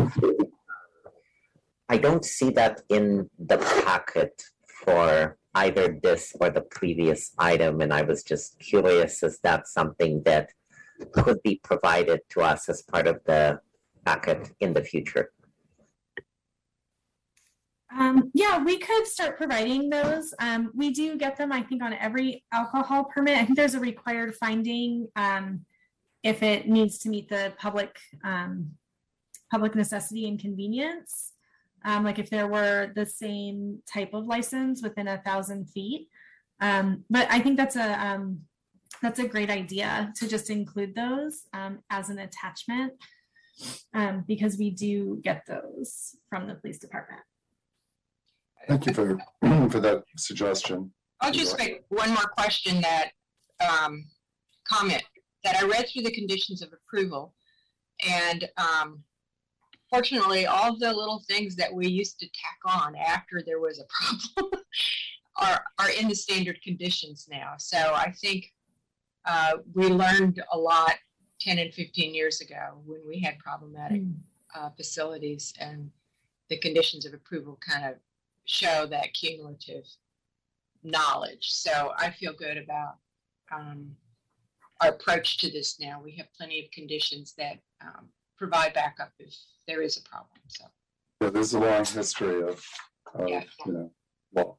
I 1.88 1.96
don't 1.96 2.26
see 2.26 2.50
that 2.50 2.82
in 2.90 3.30
the 3.38 3.56
packet 3.86 4.42
for 4.84 5.38
either 5.64 5.98
this 6.02 6.34
or 6.40 6.50
the 6.50 6.66
previous 6.78 7.32
item, 7.38 7.80
and 7.80 7.92
I 7.92 8.02
was 8.02 8.22
just 8.22 8.58
curious, 8.70 9.22
is 9.22 9.40
that 9.40 9.66
something 9.66 10.22
that 10.24 10.46
could 11.12 11.42
be 11.42 11.60
provided 11.70 12.20
to 12.30 12.42
us 12.42 12.68
as 12.68 12.82
part 12.82 13.06
of 13.06 13.16
the 13.24 13.60
packet 14.04 14.50
in 14.60 14.72
the 14.72 14.84
future? 14.84 15.26
Um, 17.98 18.30
yeah, 18.34 18.62
we 18.62 18.78
could 18.78 19.06
start 19.06 19.38
providing 19.38 19.88
those. 19.88 20.34
Um, 20.40 20.70
we 20.74 20.90
do 20.90 21.16
get 21.16 21.36
them, 21.36 21.50
I 21.52 21.62
think, 21.62 21.82
on 21.82 21.94
every 21.94 22.44
alcohol 22.52 23.04
permit. 23.04 23.38
I 23.38 23.44
think 23.44 23.56
there's 23.56 23.74
a 23.74 23.80
required 23.80 24.34
finding 24.36 25.08
um, 25.16 25.64
if 26.22 26.42
it 26.42 26.68
needs 26.68 26.98
to 26.98 27.08
meet 27.08 27.28
the 27.28 27.54
public 27.58 27.96
um, 28.22 28.72
public 29.50 29.74
necessity 29.74 30.28
and 30.28 30.38
convenience. 30.38 31.32
Um, 31.84 32.04
like 32.04 32.18
if 32.18 32.30
there 32.30 32.48
were 32.48 32.92
the 32.94 33.06
same 33.06 33.80
type 33.92 34.14
of 34.14 34.26
license 34.26 34.82
within 34.82 35.08
a 35.08 35.18
thousand 35.18 35.66
feet. 35.70 36.08
Um, 36.60 37.04
but 37.08 37.28
I 37.30 37.38
think 37.40 37.56
that's 37.56 37.76
a 37.76 38.04
um, 38.04 38.40
that's 39.02 39.18
a 39.20 39.28
great 39.28 39.50
idea 39.50 40.12
to 40.16 40.28
just 40.28 40.50
include 40.50 40.94
those 40.94 41.42
um, 41.52 41.80
as 41.90 42.08
an 42.10 42.18
attachment 42.18 42.94
um, 43.94 44.24
because 44.26 44.58
we 44.58 44.70
do 44.70 45.20
get 45.22 45.42
those 45.46 46.16
from 46.28 46.48
the 46.48 46.54
police 46.54 46.78
department. 46.78 47.20
Thank 48.66 48.86
you 48.86 48.94
for, 48.94 49.18
for 49.70 49.80
that 49.80 50.02
suggestion. 50.16 50.92
I'll 51.20 51.32
just 51.32 51.58
make 51.58 51.82
one 51.88 52.10
more 52.10 52.28
question 52.36 52.80
that, 52.80 53.10
um, 53.60 54.04
comment, 54.68 55.02
that 55.44 55.56
I 55.56 55.64
read 55.66 55.88
through 55.88 56.02
the 56.02 56.12
conditions 56.12 56.62
of 56.62 56.70
approval. 56.72 57.34
And, 58.08 58.48
um, 58.56 59.02
fortunately, 59.90 60.46
all 60.46 60.76
the 60.76 60.92
little 60.92 61.22
things 61.28 61.56
that 61.56 61.72
we 61.72 61.88
used 61.88 62.18
to 62.20 62.26
tack 62.26 62.58
on 62.64 62.94
after 62.96 63.42
there 63.44 63.60
was 63.60 63.80
a 63.80 63.84
problem 64.34 64.62
are, 65.36 65.62
are 65.78 65.90
in 65.90 66.08
the 66.08 66.14
standard 66.14 66.60
conditions 66.62 67.28
now. 67.30 67.54
So 67.58 67.76
I 67.94 68.12
think, 68.12 68.52
uh, 69.24 69.58
we 69.74 69.88
learned 69.88 70.42
a 70.52 70.58
lot 70.58 70.94
ten 71.40 71.58
and 71.58 71.72
fifteen 71.74 72.14
years 72.14 72.40
ago 72.40 72.80
when 72.86 73.00
we 73.06 73.20
had 73.20 73.38
problematic, 73.38 74.02
uh, 74.54 74.70
facilities 74.70 75.52
and 75.60 75.90
the 76.48 76.58
conditions 76.58 77.04
of 77.04 77.12
approval 77.12 77.58
kind 77.60 77.84
of 77.84 77.96
show 78.44 78.86
that 78.86 79.12
cumulative 79.12 79.84
knowledge. 80.82 81.50
So 81.50 81.92
I 81.98 82.10
feel 82.10 82.32
good 82.32 82.56
about 82.56 82.96
um, 83.52 83.90
our 84.80 84.90
approach 84.90 85.38
to 85.38 85.50
this 85.50 85.78
now. 85.80 86.00
We 86.02 86.12
have 86.12 86.32
plenty 86.32 86.64
of 86.64 86.70
conditions 86.70 87.34
that 87.36 87.58
um, 87.82 88.06
provide 88.38 88.72
backup 88.74 89.12
if 89.18 89.34
there 89.66 89.82
is 89.82 89.96
a 89.96 90.02
problem. 90.08 90.30
So 90.46 90.64
Yeah, 91.20 91.30
there's 91.30 91.54
a 91.54 91.58
long 91.60 91.84
history 91.84 92.42
of, 92.42 92.64
of, 93.14 93.28
Yeah. 93.28 93.42
you 93.66 93.72
know, 93.72 93.90
law. 94.34 94.56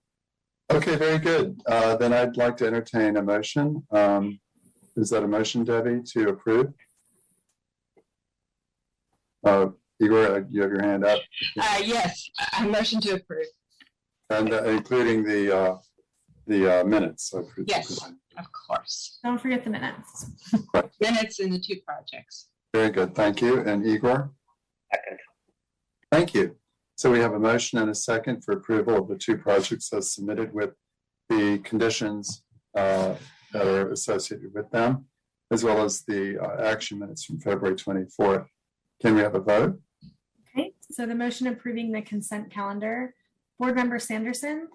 Okay, 0.72 0.96
very 0.98 1.18
good. 1.18 1.60
Uh, 1.66 1.96
then 1.96 2.14
I'd 2.14 2.38
like 2.38 2.58
to 2.58 2.68
entertain 2.68 3.18
a 3.18 3.24
motion. 3.24 3.82
Um, 3.92 4.40
is 4.96 5.10
that 5.10 5.24
a 5.24 5.28
motion, 5.28 5.64
Debbie, 5.64 6.02
to 6.14 6.30
approve? 6.30 6.68
Uh, 9.44 9.68
Igor, 10.02 10.26
uh, 10.36 10.42
you 10.50 10.62
have 10.62 10.72
your 10.72 10.82
hand 10.84 11.06
up, 11.06 11.20
uh, 11.60 11.80
yes, 11.84 12.30
I 12.40 12.64
I 12.64 12.68
motion 12.68 13.00
to 13.02 13.12
approve. 13.16 13.48
and 14.30 14.54
uh, 14.54 14.64
including 14.66 15.24
the, 15.24 15.58
uh, 15.58 15.78
the 16.48 16.82
uh, 16.82 16.84
minutes. 16.84 17.34
of- 17.34 17.48
Yes. 17.66 18.00
Of 18.38 18.46
course, 18.54 19.20
Don't 19.24 19.38
forget 19.42 19.64
the 19.66 19.70
minutes. 19.70 20.26
minutes 21.02 21.40
in 21.40 21.50
the 21.52 21.60
two 21.60 21.78
projects. 21.86 22.48
Very 22.74 22.90
good, 22.92 23.16
thank 23.16 23.42
you. 23.42 23.62
And 23.62 23.86
Igor? 23.86 24.32
Second. 24.94 25.18
Thank 26.12 26.34
you. 26.34 26.56
So 26.98 27.12
we 27.12 27.20
have 27.20 27.34
a 27.34 27.40
motion 27.40 27.80
and 27.80 27.90
a 27.90 27.96
second 27.96 28.44
for 28.44 28.54
approval 28.54 28.98
of 28.98 29.08
the 29.08 29.16
two 29.18 29.38
projects 29.38 29.92
as 29.94 30.14
submitted 30.14 30.54
with 30.54 30.72
the 31.30 31.60
conditions 31.60 32.44
uh, 32.76 33.16
that 33.54 33.66
are 33.66 33.92
associated 33.92 34.54
with 34.54 34.70
them, 34.72 35.06
as 35.52 35.64
well 35.64 35.82
as 35.84 36.02
the 36.08 36.38
uh, 36.40 36.62
action 36.64 37.00
minutes 37.00 37.26
from 37.26 37.40
February 37.40 37.76
24th. 37.76 38.46
Can 39.02 39.16
we 39.16 39.22
have 39.22 39.36
a 39.36 39.40
vote? 39.40 39.80
Okay, 40.58 40.74
so 40.92 41.06
the 41.06 41.16
motion 41.16 41.48
approving 41.48 41.92
the 41.92 42.02
consent 42.02 42.52
calendar, 42.52 43.16
Board 43.58 43.76
Member 43.76 44.00
Sanderson, 44.00 44.68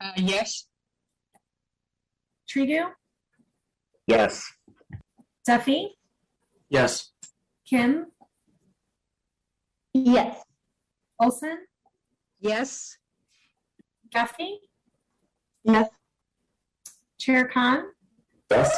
Uh, 0.00 0.12
yes, 0.16 0.66
Tregub, 2.48 2.90
Yes. 4.06 4.42
Duffy, 5.46 5.96
Yes. 6.68 7.10
Kim, 7.70 8.06
Yes. 9.94 10.42
Olson, 11.20 11.58
Yes. 12.40 12.96
Guffey, 14.12 14.58
Yes. 15.62 15.88
Chair 17.18 17.46
Kahn, 17.46 17.84
Yes? 18.50 18.76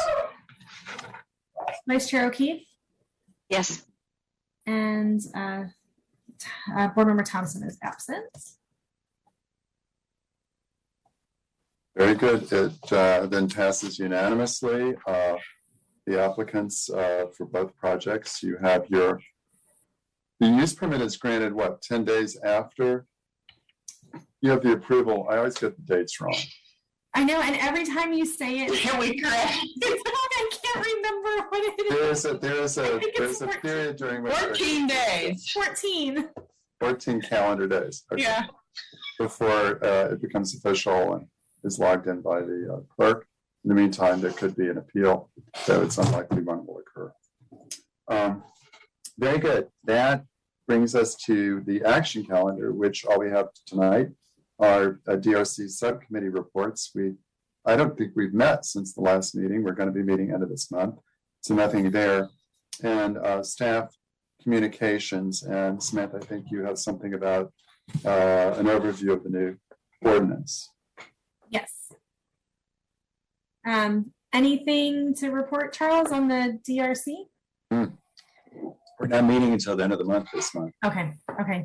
Vice 1.88 2.10
Chair 2.10 2.26
O'Keefe, 2.26 2.66
Yes, 3.48 3.86
and 4.66 5.20
uh, 5.34 5.64
uh, 6.76 6.88
Board 6.88 7.06
Member 7.06 7.22
Thompson 7.22 7.62
is 7.66 7.78
absent. 7.82 8.26
Very 11.96 12.14
good. 12.14 12.50
It 12.52 12.92
uh, 12.92 13.26
then 13.26 13.48
passes 13.48 13.98
unanimously. 13.98 14.94
The 16.06 16.20
applicants 16.20 16.90
uh, 16.90 17.26
for 17.36 17.46
both 17.46 17.76
projects, 17.76 18.42
you 18.42 18.56
have 18.60 18.86
your, 18.90 19.20
the 20.40 20.48
use 20.48 20.74
permit 20.74 21.00
is 21.00 21.16
granted, 21.16 21.52
what, 21.54 21.80
10 21.82 22.04
days 22.04 22.36
after? 22.44 23.06
You 24.40 24.50
have 24.50 24.62
the 24.62 24.72
approval. 24.72 25.26
I 25.30 25.36
always 25.36 25.54
get 25.56 25.76
the 25.76 25.94
dates 25.96 26.20
wrong. 26.20 26.34
I 27.14 27.22
know, 27.24 27.40
and 27.40 27.54
every 27.56 27.84
time 27.84 28.12
you 28.12 28.24
say 28.26 28.60
it, 28.60 28.72
Can 28.72 28.98
we 28.98 29.20
correct? 29.20 29.52
I 29.84 30.50
can't 30.64 30.86
remember 30.86 31.46
what 31.50 31.78
it 31.78 31.88
There 31.90 32.10
is. 32.10 32.24
is 32.24 32.24
a, 32.24 32.38
there 32.38 32.56
is 32.62 32.78
I 32.78 32.84
a, 32.84 32.98
think 32.98 33.04
it's 33.04 33.18
there's 33.18 33.42
a 33.42 33.44
14. 33.46 33.60
period 33.60 33.96
during 33.96 34.22
which. 34.22 34.32
Fourteen 34.34 34.86
days. 34.88 35.48
14. 35.50 36.28
14 36.80 37.20
calendar 37.20 37.68
days. 37.68 38.04
okay, 38.12 38.22
Yeah. 38.22 38.46
Before 39.18 39.84
uh, 39.84 40.08
it 40.12 40.22
becomes 40.22 40.54
official 40.56 41.14
and 41.14 41.26
is 41.64 41.78
logged 41.78 42.08
in 42.08 42.22
by 42.22 42.40
the 42.40 42.74
uh, 42.74 42.80
clerk. 42.96 43.26
In 43.64 43.68
the 43.68 43.74
meantime, 43.74 44.20
there 44.20 44.32
could 44.32 44.56
be 44.56 44.68
an 44.68 44.78
appeal, 44.78 45.30
so 45.56 45.82
it's 45.82 45.98
unlikely 45.98 46.42
one 46.42 46.66
will 46.66 46.78
occur. 46.78 47.12
Um, 48.08 48.42
Very 49.18 49.38
good. 49.38 49.68
That 49.84 50.24
brings 50.66 50.94
us 50.94 51.14
to 51.26 51.62
the 51.66 51.84
action 51.84 52.24
calendar, 52.24 52.72
which 52.72 53.04
all 53.04 53.20
we 53.20 53.30
have 53.30 53.48
tonight 53.66 54.08
are 54.58 55.00
uh, 55.08 55.12
DRC 55.12 55.68
subcommittee 55.70 56.28
reports. 56.28 56.90
We, 56.94 57.12
I 57.64 57.76
don't 57.76 57.96
think 57.96 58.12
we've 58.16 58.34
met 58.34 58.64
since 58.64 58.94
the 58.94 59.00
last 59.00 59.34
meeting. 59.34 59.62
We're 59.62 59.72
going 59.72 59.92
to 59.92 59.94
be 59.94 60.02
meeting 60.02 60.32
end 60.32 60.42
of 60.42 60.48
this 60.48 60.70
month. 60.70 60.96
So 61.42 61.54
nothing 61.54 61.90
there. 61.90 62.28
And 62.82 63.18
uh, 63.18 63.42
staff 63.42 63.94
communications. 64.42 65.42
And 65.42 65.82
Samantha, 65.82 66.16
I 66.16 66.20
think 66.20 66.46
you 66.50 66.64
have 66.64 66.78
something 66.78 67.14
about 67.14 67.52
uh, 68.04 68.54
an 68.56 68.66
overview 68.66 69.12
of 69.12 69.22
the 69.24 69.30
new 69.30 69.56
ordinance. 70.02 70.68
Yes. 71.50 71.81
Um, 73.66 74.12
anything 74.32 75.14
to 75.16 75.30
report, 75.30 75.72
Charles, 75.72 76.10
on 76.10 76.28
the 76.28 76.58
DRC? 76.68 77.26
We're 77.70 79.08
not 79.08 79.24
meeting 79.24 79.52
until 79.52 79.76
the 79.76 79.84
end 79.84 79.92
of 79.92 79.98
the 79.98 80.04
month 80.04 80.28
this 80.32 80.54
month. 80.54 80.74
Okay, 80.84 81.12
okay. 81.40 81.64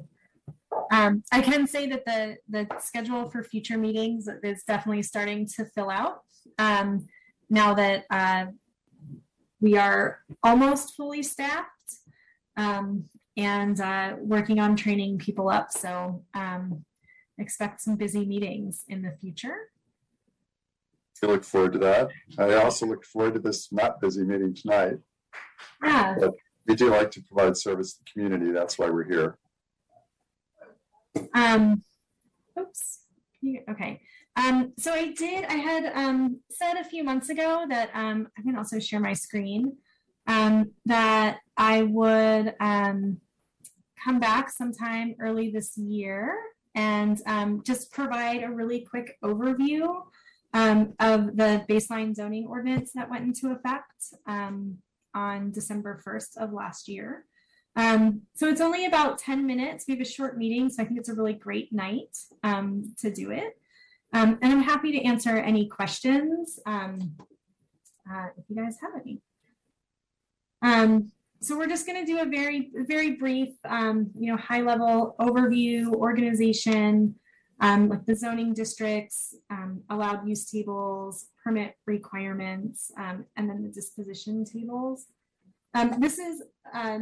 Um, 0.92 1.24
I 1.32 1.42
can 1.42 1.68
say 1.68 1.88
that 1.88 2.06
the, 2.06 2.38
the 2.50 2.68
schedule 2.80 3.30
for 3.30 3.44
future 3.44 3.78
meetings 3.78 4.28
is 4.44 4.64
definitely 4.64 5.04
starting 5.04 5.48
to 5.56 5.66
fill 5.66 5.90
out. 5.90 6.22
Um, 6.58 7.08
now 7.50 7.74
that, 7.74 8.06
uh, 8.10 8.48
we 9.60 9.78
are 9.78 10.20
almost 10.44 10.96
fully 10.96 11.24
staffed. 11.24 11.70
Um, 12.56 13.06
and, 13.36 13.80
uh, 13.80 14.16
working 14.20 14.60
on 14.60 14.76
training 14.76 15.20
people 15.20 15.50
up, 15.50 15.72
so, 15.72 16.24
um, 16.34 16.84
expect 17.38 17.82
some 17.82 17.96
busy 17.96 18.26
meetings 18.26 18.84
in 18.88 19.04
the 19.04 19.12
future. 19.22 19.70
I 21.24 21.28
look 21.28 21.44
forward 21.44 21.74
to 21.74 21.80
that. 21.80 22.10
I 22.38 22.54
also 22.56 22.86
look 22.86 23.04
forward 23.06 23.34
to 23.36 23.40
this 23.40 23.72
not 23.72 24.00
busy 24.00 24.24
meeting 24.24 24.54
tonight. 24.54 24.98
Yeah, 25.84 26.16
We 26.68 26.76
do 26.76 26.90
like 26.90 27.12
to 27.12 27.22
provide 27.22 27.58
service 27.58 27.94
to 27.94 28.00
the 28.04 28.12
community. 28.12 28.52
That's 28.52 28.78
why 28.78 28.90
we're 28.90 29.06
here. 29.06 29.38
Um, 31.34 31.84
oops. 32.60 33.00
Okay. 33.70 34.02
Um, 34.36 34.74
so 34.78 34.94
I 34.94 35.14
did, 35.14 35.46
I 35.46 35.54
had, 35.54 35.92
um, 35.96 36.42
said 36.52 36.76
a 36.76 36.84
few 36.84 37.04
months 37.04 37.30
ago 37.30 37.66
that, 37.70 37.90
um, 37.94 38.28
I 38.38 38.42
can 38.42 38.56
also 38.56 38.78
share 38.80 39.00
my 39.00 39.14
screen, 39.14 39.78
um, 40.28 40.72
that 40.86 41.40
I 41.56 41.84
would, 41.84 42.54
um, 42.60 43.20
come 44.04 44.20
back 44.20 44.52
sometime 44.52 45.16
early 45.20 45.50
this 45.50 45.78
year 45.78 46.38
and, 46.76 47.20
um, 47.26 47.64
just 47.64 47.92
provide 47.92 48.44
a 48.44 48.52
really 48.52 48.82
quick 48.82 49.18
overview, 49.24 50.04
um, 50.54 50.94
of 51.00 51.38
the 51.38 51.66
baseline 51.70 52.16
zoning 52.16 52.48
ordinance 52.48 52.92
that 52.94 53.10
went 53.10 53.24
into 53.24 53.52
effect, 53.52 54.14
um, 54.28 54.78
on 55.14 55.52
December 55.52 56.02
1st 56.06 56.38
of 56.38 56.54
last 56.54 56.88
year. 56.88 57.26
Um, 57.76 58.22
so 58.34 58.48
it's 58.48 58.62
only 58.62 58.86
about 58.86 59.20
10 59.20 59.46
minutes. 59.46 59.86
We 59.88 59.94
have 59.94 60.02
a 60.02 60.10
short 60.10 60.38
meeting, 60.38 60.70
so 60.70 60.82
I 60.82 60.86
think 60.86 61.00
it's 61.00 61.10
a 61.10 61.14
really 61.14 61.34
great 61.34 61.72
night 61.72 62.18
um, 62.44 62.96
to 63.00 63.12
do 63.12 63.32
it. 63.32 63.58
Um, 64.14 64.40
and 64.42 64.54
I'm 64.54 64.64
happy 64.64 64.92
to 64.94 65.04
answer 65.04 65.38
any 65.38 65.68
questions 65.68 66.60
um, 66.66 67.16
uh, 68.12 68.28
if 68.38 68.46
you 68.48 68.56
guys 68.56 68.78
have 68.82 68.92
any. 69.00 69.22
So 71.40 71.56
we're 71.56 71.68
just 71.68 71.86
going 71.86 72.04
to 72.04 72.12
do 72.12 72.20
a 72.20 72.26
very, 72.26 72.72
very 72.74 73.12
brief, 73.12 73.50
you 73.64 74.08
know, 74.16 74.38
high 74.38 74.62
level 74.62 75.16
overview, 75.20 75.94
organization, 75.94 77.14
um, 77.60 77.90
like 77.90 78.06
the 78.06 78.16
zoning 78.16 78.54
districts, 78.54 79.36
um, 79.50 79.82
allowed 79.90 80.28
use 80.28 80.50
tables, 80.50 81.28
permit 81.44 81.76
requirements, 81.86 82.92
um, 82.98 83.26
and 83.36 83.50
then 83.50 83.64
the 83.64 83.70
disposition 83.70 84.46
tables. 84.46 85.06
Um, 85.74 85.96
this 86.00 86.20
is 86.20 86.44
uh, 86.74 87.00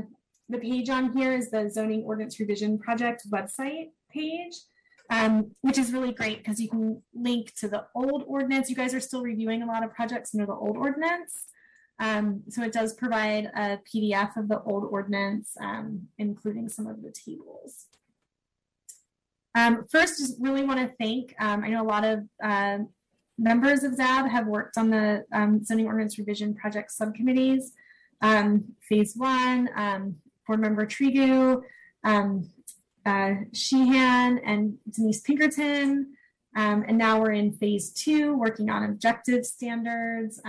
the 0.50 0.58
page 0.58 0.89
on 0.89 1.12
here 1.15 1.34
is 1.34 1.52
the 1.52 1.70
zoning 1.70 2.04
ordinance 2.04 2.39
revision 2.39 2.78
project 2.78 3.24
website 3.30 3.89
page, 4.12 4.56
um, 5.10 5.52
which 5.62 5.78
is 5.78 5.91
really 5.91 6.13
great 6.13 6.38
because 6.38 6.60
you 6.60 6.70
can 6.70 7.02
link 7.13 7.54
to 7.56 7.68
the 7.68 7.86
old 7.96 8.24
ordinance. 8.28 8.70
You 8.70 8.76
guys 8.76 8.94
are 8.94 9.00
still 9.00 9.24
reviewing 9.24 9.62
a 9.62 9.65
lot 9.65 9.84
of 9.84 9.94
projects 9.94 10.34
under 10.34 10.46
the 10.46 10.54
old 10.54 10.78
ordinance. 10.78 11.46
Um, 12.00 12.44
so 12.50 12.62
it 12.63 12.74
does 12.74 12.94
provide 12.94 13.46
a 13.56 13.80
PDF 13.94 14.36
of 14.36 14.50
the 14.50 14.62
old 14.62 14.86
ordinance, 14.91 15.56
um, 15.62 16.08
including 16.18 16.70
some 16.70 16.88
of 16.88 17.02
the 17.02 17.12
tables. 17.12 17.86
Um, 19.56 19.86
first, 19.89 20.20
just 20.20 20.36
really 20.39 20.63
want 20.63 20.80
to 20.82 20.94
thank, 20.98 21.34
um, 21.39 21.63
I 21.63 21.70
know 21.70 21.82
a 21.82 21.88
lot 21.88 22.04
of 22.04 22.26
uh, 22.44 22.80
members 23.38 23.84
of 23.84 23.96
ZAB 23.96 24.30
have 24.30 24.48
worked 24.48 24.78
on 24.78 24.89
the 24.89 25.26
um, 25.32 25.63
zoning 25.63 25.88
ordinance 25.88 26.18
revision 26.20 26.54
project 26.54 26.91
subcommittees. 26.91 27.72
Um, 28.22 28.65
phase 28.82 29.13
one, 29.15 29.70
um, 29.76 30.15
board 30.46 30.60
member 30.60 30.86
Tregub, 30.86 31.62
um, 32.04 32.50
uh, 33.06 33.36
Sheahan 33.54 34.39
and 34.46 34.78
Denise 34.89 35.22
Pinkerton. 35.22 36.13
And 36.56 36.98
now 36.98 37.20
we're 37.20 37.32
in 37.32 37.54
phase 37.54 37.91
two, 37.91 38.38
working 38.38 38.70
on 38.70 38.84
objective 38.84 39.46
standards. 39.46 40.41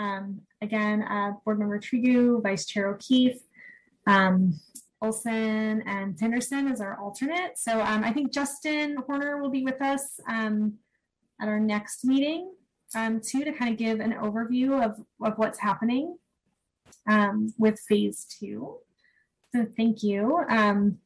Again, 0.63 1.03
uh, 1.03 1.33
board 1.45 1.59
member 1.59 1.79
Tregub, 1.79 2.43
vice 2.43 2.67
chair 2.67 2.89
O'Keefe, 2.89 3.41
Olson 5.03 5.83
and 5.87 6.19
Sanderson 6.19 6.69
as 6.69 6.81
our 6.81 6.99
alternate. 6.99 7.59
So 7.59 7.81
um, 7.81 8.03
I 8.03 8.13
think 8.13 8.33
Justin 8.33 8.97
Horner 9.07 9.41
will 9.41 9.51
be 9.51 9.63
with 9.63 9.81
us 9.83 10.19
um, 10.29 10.75
at 11.41 11.49
our 11.49 11.61
next 11.61 12.05
meeting 12.05 12.51
um, 12.95 13.21
too 13.21 13.45
to 13.45 13.53
kind 13.53 13.71
of 13.71 13.79
give 13.79 14.01
an 14.01 14.13
overview 14.13 14.83
of, 14.83 14.99
of 15.23 15.39
what's 15.39 15.59
happening 15.59 16.17
um, 17.09 17.53
with 17.59 17.79
phase 17.81 18.27
two. 18.39 18.79
So 19.55 19.67
thank 19.77 20.03
you. 20.03 20.45
Um, 20.49 20.99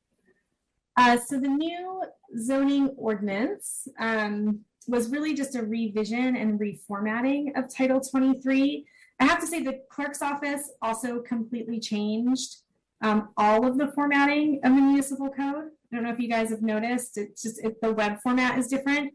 uh, 0.96 1.18
so 1.18 1.40
the 1.40 1.48
new 1.48 2.03
zoning 2.38 2.88
ordinance 2.96 3.88
um, 3.98 4.61
was 4.87 5.11
really 5.11 5.35
just 5.35 5.55
a 5.55 5.62
revision 5.62 6.37
and 6.37 6.61
reformatting 6.61 7.57
of 7.57 7.74
Title 7.74 8.00
23. 8.00 8.87
I 9.18 9.24
have 9.24 9.40
to 9.40 9.46
say 9.46 9.62
the 9.62 9.81
clerk's 9.90 10.22
office 10.22 10.70
also 10.83 11.20
completely 11.20 11.81
changed 11.81 12.57
um, 13.03 13.31
all 13.37 13.67
of 13.67 13.79
the 13.79 13.89
formatting 13.89 14.61
of 14.65 14.75
the 14.75 14.81
municipal 14.81 15.29
code. 15.29 15.71
I 15.93 15.97
don't 15.97 16.05
know 16.05 16.13
if 16.13 16.21
you 16.21 16.29
guys 16.29 16.51
have 16.51 16.63
noticed. 16.63 17.19
It's 17.19 17.43
just 17.43 17.65
if 17.65 17.81
the 17.81 17.93
web 17.93 18.21
format 18.23 18.59
is 18.59 18.69
different. 18.69 19.13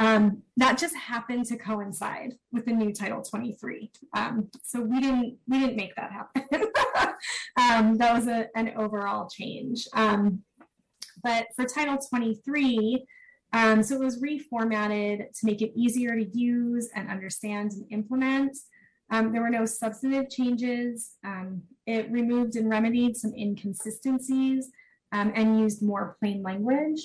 Um, 0.00 0.42
that 0.56 0.78
just 0.78 0.94
happened 0.94 1.46
to 1.46 1.56
coincide 1.56 2.34
with 2.52 2.66
the 2.66 2.72
new 2.72 2.92
Title 2.92 3.22
23. 3.22 3.90
Um, 4.16 4.48
so 4.64 4.80
we 4.80 5.00
didn't 5.00 5.38
we 5.48 5.58
didn't 5.58 5.76
make 5.76 5.94
that 5.96 6.12
happen. 6.12 6.44
um, 7.56 7.96
that 7.98 8.14
was 8.14 8.28
a, 8.28 8.48
an 8.54 8.72
overall 8.76 9.28
change. 9.28 9.86
Um, 9.94 10.42
but 11.22 11.48
for 11.56 11.64
Title 11.64 11.98
23, 11.98 13.04
um, 13.52 13.82
so 13.82 13.96
it 13.96 14.00
was 14.00 14.22
reformatted 14.22 15.30
to 15.40 15.46
make 15.46 15.62
it 15.62 15.72
easier 15.74 16.14
to 16.14 16.24
use 16.36 16.90
and 16.94 17.10
understand 17.10 17.72
and 17.72 17.86
implement. 17.90 18.56
Um, 19.10 19.32
there 19.32 19.42
were 19.42 19.50
no 19.50 19.64
substantive 19.64 20.30
changes. 20.30 21.12
Um, 21.24 21.62
it 21.86 22.10
removed 22.10 22.56
and 22.56 22.68
remedied 22.68 23.16
some 23.16 23.32
inconsistencies 23.34 24.70
um, 25.12 25.32
and 25.34 25.58
used 25.58 25.82
more 25.82 26.16
plain 26.20 26.42
language. 26.42 27.00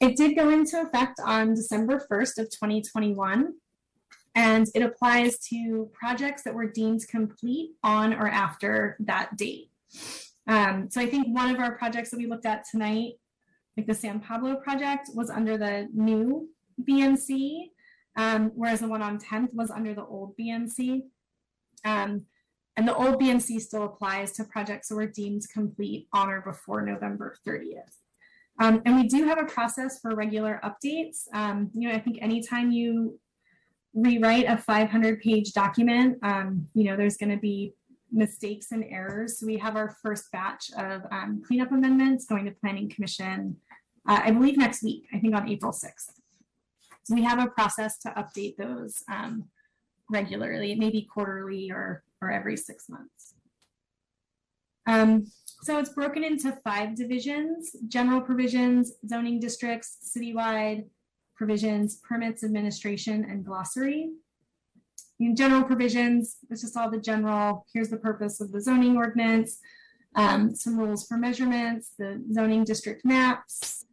It 0.00 0.16
did 0.16 0.36
go 0.36 0.50
into 0.50 0.80
effect 0.80 1.20
on 1.24 1.54
December 1.54 2.02
1st 2.10 2.38
of 2.38 2.50
2021, 2.50 3.54
and 4.34 4.66
it 4.74 4.82
applies 4.82 5.38
to 5.48 5.90
projects 5.94 6.42
that 6.42 6.54
were 6.54 6.70
deemed 6.70 7.06
complete 7.08 7.70
on 7.82 8.12
or 8.12 8.28
after 8.28 8.96
that 9.00 9.36
date. 9.36 9.70
Um, 10.46 10.88
so 10.90 11.00
I 11.00 11.06
think 11.06 11.28
one 11.28 11.54
of 11.54 11.60
our 11.60 11.76
projects 11.76 12.10
that 12.10 12.18
we 12.18 12.26
looked 12.26 12.46
at 12.46 12.64
tonight, 12.70 13.14
like 13.76 13.86
the 13.86 13.94
San 13.94 14.20
Pablo 14.20 14.56
project, 14.56 15.10
was 15.14 15.30
under 15.30 15.56
the 15.56 15.88
new 15.94 16.48
BMC. 16.82 17.70
Um, 18.16 18.50
whereas 18.54 18.80
the 18.80 18.88
one 18.88 19.02
on 19.02 19.18
10th 19.18 19.52
was 19.52 19.70
under 19.70 19.94
the 19.94 20.04
old 20.04 20.34
BMC. 20.38 21.02
Um, 21.84 22.22
and 22.76 22.86
the 22.86 22.94
old 22.94 23.20
BMC 23.20 23.60
still 23.60 23.84
applies 23.84 24.32
to 24.32 24.44
projects 24.44 24.88
that 24.88 24.96
were 24.96 25.06
deemed 25.06 25.42
complete 25.52 26.08
on 26.12 26.30
or 26.30 26.40
before 26.40 26.82
November 26.82 27.34
30th. 27.46 27.96
Um, 28.58 28.82
and 28.86 28.96
we 28.96 29.06
do 29.06 29.24
have 29.24 29.38
a 29.38 29.44
process 29.44 30.00
for 30.00 30.14
regular 30.14 30.60
updates. 30.64 31.24
Um, 31.32 31.70
you 31.74 31.88
know, 31.88 31.94
I 31.94 32.00
think 32.00 32.18
anytime 32.22 32.70
you 32.70 33.18
rewrite 33.94 34.46
a 34.46 34.56
500 34.56 35.20
page 35.20 35.52
document, 35.52 36.18
um, 36.22 36.66
you 36.74 36.84
know, 36.84 36.96
there's 36.96 37.16
going 37.16 37.30
to 37.30 37.38
be 37.38 37.74
mistakes 38.12 38.72
and 38.72 38.84
errors. 38.88 39.38
So 39.38 39.46
we 39.46 39.58
have 39.58 39.76
our 39.76 39.96
first 40.02 40.30
batch 40.32 40.70
of 40.78 41.02
um, 41.10 41.42
cleanup 41.46 41.72
amendments 41.72 42.26
going 42.26 42.46
to 42.46 42.50
Planning 42.50 42.88
Commission, 42.88 43.56
uh, 44.08 44.20
I 44.24 44.30
believe 44.30 44.56
next 44.56 44.82
week, 44.82 45.08
I 45.12 45.18
think 45.18 45.34
on 45.34 45.48
April 45.48 45.72
6th. 45.72 46.12
So 47.06 47.14
we 47.14 47.22
have 47.22 47.38
a 47.38 47.46
process 47.46 47.98
to 47.98 48.08
update 48.10 48.56
those 48.56 49.04
um, 49.08 49.44
regularly, 50.10 50.74
maybe 50.74 51.02
quarterly 51.02 51.70
or, 51.70 52.02
or 52.20 52.32
every 52.32 52.56
six 52.56 52.88
months. 52.88 53.34
Um, 54.88 55.26
so 55.62 55.78
it's 55.78 55.90
broken 55.90 56.24
into 56.24 56.50
five 56.64 56.96
divisions, 56.96 57.76
general 57.86 58.20
provisions, 58.20 58.94
zoning 59.08 59.38
districts, 59.38 59.98
citywide 60.16 60.86
provisions, 61.36 62.00
permits 62.08 62.42
administration, 62.42 63.24
and 63.30 63.44
glossary. 63.44 64.10
In 65.20 65.36
general 65.36 65.62
provisions, 65.62 66.38
it's 66.50 66.62
just 66.62 66.76
all 66.76 66.90
the 66.90 66.98
general, 66.98 67.66
here's 67.72 67.88
the 67.88 67.98
purpose 67.98 68.40
of 68.40 68.50
the 68.50 68.60
zoning 68.60 68.96
ordinance, 68.96 69.60
um, 70.16 70.56
some 70.56 70.76
rules 70.76 71.06
for 71.06 71.16
measurements, 71.16 71.92
the 72.00 72.20
zoning 72.32 72.64
district 72.64 73.04
maps. 73.04 73.84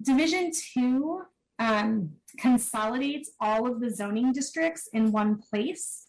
Division 0.00 0.52
two 0.52 1.22
um, 1.58 2.10
consolidates 2.38 3.30
all 3.40 3.70
of 3.70 3.80
the 3.80 3.90
zoning 3.90 4.32
districts 4.32 4.88
in 4.92 5.12
one 5.12 5.40
place. 5.50 6.06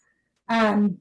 Um, 0.48 0.98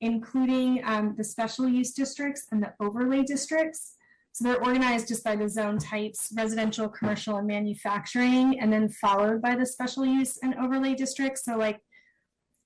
including 0.00 0.82
um, 0.84 1.14
the 1.16 1.24
special 1.24 1.68
use 1.68 1.92
districts 1.92 2.46
and 2.52 2.62
the 2.62 2.72
overlay 2.80 3.22
districts. 3.22 3.96
So 4.32 4.44
they're 4.44 4.64
organized 4.64 5.08
just 5.08 5.24
by 5.24 5.36
the 5.36 5.48
zone 5.48 5.78
types, 5.78 6.32
residential, 6.36 6.88
commercial, 6.88 7.36
and 7.36 7.46
manufacturing, 7.46 8.60
and 8.60 8.72
then 8.72 8.88
followed 8.88 9.42
by 9.42 9.56
the 9.56 9.66
special 9.66 10.06
use 10.06 10.38
and 10.42 10.54
overlay 10.54 10.94
districts. 10.94 11.44
So 11.44 11.56
like 11.56 11.80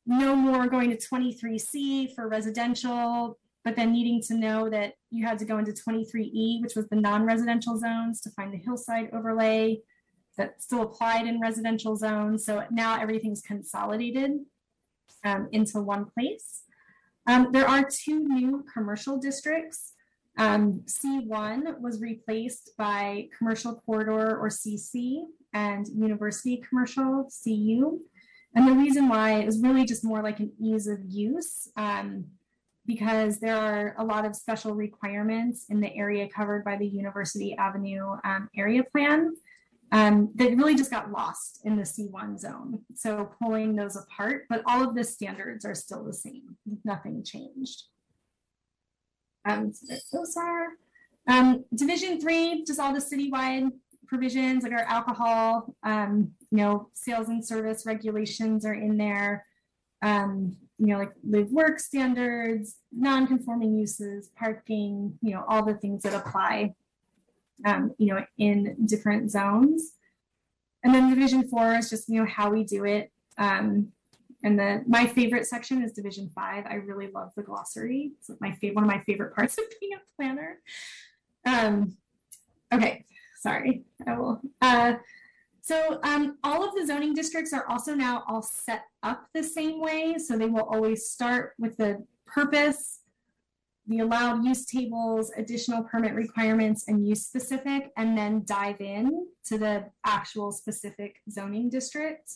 no 0.06 0.36
more 0.36 0.68
going 0.68 0.90
to 0.90 0.96
23C 0.96 2.14
for 2.14 2.28
residential, 2.28 3.38
but 3.64 3.76
then 3.76 3.92
needing 3.92 4.20
to 4.28 4.34
know 4.34 4.68
that 4.68 4.92
you 5.10 5.26
had 5.26 5.38
to 5.38 5.46
go 5.46 5.58
into 5.58 5.72
23E, 5.72 6.60
which 6.60 6.76
was 6.76 6.86
the 6.88 6.96
non-residential 6.96 7.78
zones 7.78 8.20
to 8.20 8.30
find 8.30 8.52
the 8.52 8.58
hillside 8.58 9.08
overlay 9.14 9.80
that 10.36 10.62
still 10.62 10.82
applied 10.82 11.26
in 11.26 11.40
residential 11.40 11.96
zones. 11.96 12.44
So 12.44 12.64
now 12.70 13.00
everything's 13.00 13.42
consolidated 13.42 14.32
um, 15.24 15.48
into 15.52 15.80
one 15.80 16.06
place. 16.06 16.62
Um, 17.26 17.48
there 17.52 17.68
are 17.68 17.88
two 17.88 18.20
new 18.20 18.64
commercial 18.72 19.18
districts. 19.18 19.92
Um, 20.36 20.82
C1 20.86 21.80
was 21.80 22.00
replaced 22.00 22.72
by 22.76 23.28
Commercial 23.38 23.76
Corridor 23.86 24.36
or 24.38 24.48
CC 24.48 25.22
and 25.52 25.86
University 25.88 26.62
Commercial 26.68 27.30
CU. 27.44 28.00
And 28.56 28.68
the 28.68 28.72
reason 28.72 29.08
why 29.08 29.42
is 29.42 29.62
really 29.62 29.84
just 29.84 30.04
more 30.04 30.22
like 30.22 30.40
an 30.40 30.52
ease 30.60 30.86
of 30.86 30.98
use 31.04 31.68
um, 31.76 32.24
because 32.86 33.40
there 33.40 33.56
are 33.56 33.94
a 33.98 34.04
lot 34.04 34.26
of 34.26 34.36
special 34.36 34.74
requirements 34.74 35.66
in 35.70 35.80
the 35.80 35.94
area 35.94 36.28
covered 36.28 36.64
by 36.64 36.76
the 36.76 36.86
University 36.86 37.56
Avenue 37.56 38.16
um, 38.24 38.48
area 38.56 38.82
plan 38.84 39.34
um, 39.94 40.32
that 40.34 40.56
really 40.56 40.74
just 40.74 40.90
got 40.90 41.12
lost 41.12 41.60
in 41.62 41.76
the 41.76 41.84
C1 41.84 42.40
zone. 42.40 42.80
So 42.96 43.30
pulling 43.40 43.76
those 43.76 43.94
apart, 43.94 44.46
but 44.50 44.60
all 44.66 44.82
of 44.82 44.96
the 44.96 45.04
standards 45.04 45.64
are 45.64 45.76
still 45.76 46.02
the 46.02 46.12
same. 46.12 46.56
Nothing 46.84 47.22
changed. 47.22 47.84
Um, 49.44 49.72
so 49.72 49.94
those 50.12 50.36
are. 50.36 50.66
Um, 51.28 51.64
division 51.72 52.20
three, 52.20 52.64
just 52.64 52.80
all 52.80 52.92
the 52.92 52.98
citywide 52.98 53.70
provisions 54.08 54.64
like 54.64 54.72
our 54.72 54.80
alcohol, 54.80 55.76
um, 55.84 56.32
you 56.50 56.58
know, 56.58 56.88
sales 56.92 57.28
and 57.28 57.46
service 57.46 57.86
regulations 57.86 58.66
are 58.66 58.74
in 58.74 58.96
there. 58.96 59.46
Um, 60.02 60.56
you 60.78 60.88
know, 60.88 60.98
like 60.98 61.12
live 61.22 61.52
work 61.52 61.78
standards, 61.78 62.78
non-conforming 62.92 63.78
uses, 63.78 64.28
parking, 64.36 65.16
you 65.22 65.34
know, 65.34 65.44
all 65.48 65.64
the 65.64 65.74
things 65.74 66.02
that 66.02 66.14
apply 66.14 66.74
um, 67.64 67.92
you 67.98 68.06
know, 68.06 68.24
in 68.38 68.76
different 68.86 69.30
zones. 69.30 69.92
And 70.82 70.94
then 70.94 71.08
division 71.08 71.48
four 71.48 71.74
is 71.74 71.88
just, 71.88 72.08
you 72.08 72.20
know, 72.20 72.26
how 72.26 72.50
we 72.50 72.64
do 72.64 72.84
it. 72.84 73.10
Um, 73.38 73.92
and 74.42 74.58
the 74.58 74.84
my 74.86 75.06
favorite 75.06 75.46
section 75.46 75.82
is 75.82 75.92
division 75.92 76.30
five. 76.34 76.66
I 76.66 76.74
really 76.74 77.10
love 77.10 77.32
the 77.34 77.42
glossary. 77.42 78.12
It's 78.18 78.30
my 78.40 78.52
favorite, 78.52 78.76
one 78.76 78.84
of 78.84 78.90
my 78.90 79.00
favorite 79.00 79.34
parts 79.34 79.56
of 79.58 79.64
being 79.80 79.94
a 79.94 80.00
planner. 80.16 80.58
Um, 81.46 81.96
okay, 82.72 83.04
sorry, 83.40 83.84
I 84.06 84.18
will. 84.18 84.40
Uh, 84.60 84.94
so 85.62 85.98
um, 86.02 86.36
all 86.44 86.62
of 86.62 86.74
the 86.74 86.86
zoning 86.86 87.14
districts 87.14 87.54
are 87.54 87.66
also 87.68 87.94
now 87.94 88.22
all 88.28 88.42
set 88.42 88.84
up 89.02 89.28
the 89.32 89.42
same 89.42 89.80
way. 89.80 90.16
So 90.18 90.36
they 90.36 90.46
will 90.46 90.68
always 90.68 91.08
start 91.08 91.54
with 91.58 91.78
the 91.78 92.04
purpose, 92.26 93.00
the 93.86 94.00
allowed 94.00 94.44
use 94.44 94.64
tables, 94.64 95.30
additional 95.36 95.84
permit 95.84 96.14
requirements, 96.14 96.84
and 96.88 97.06
use 97.06 97.26
specific, 97.26 97.90
and 97.96 98.16
then 98.16 98.42
dive 98.46 98.80
in 98.80 99.26
to 99.46 99.58
the 99.58 99.84
actual 100.06 100.52
specific 100.52 101.20
zoning 101.30 101.68
district. 101.68 102.30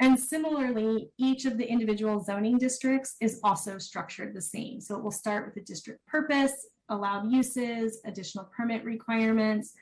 And 0.00 0.18
similarly, 0.18 1.10
each 1.18 1.44
of 1.44 1.56
the 1.56 1.66
individual 1.66 2.22
zoning 2.22 2.58
districts 2.58 3.16
is 3.20 3.40
also 3.42 3.78
structured 3.78 4.34
the 4.34 4.42
same. 4.42 4.80
So 4.80 4.96
it 4.96 5.02
will 5.02 5.10
start 5.10 5.46
with 5.46 5.54
the 5.54 5.72
district 5.72 6.06
purpose, 6.06 6.52
allowed 6.88 7.32
uses, 7.32 8.00
additional 8.04 8.48
permit 8.56 8.84
requirements, 8.84 9.72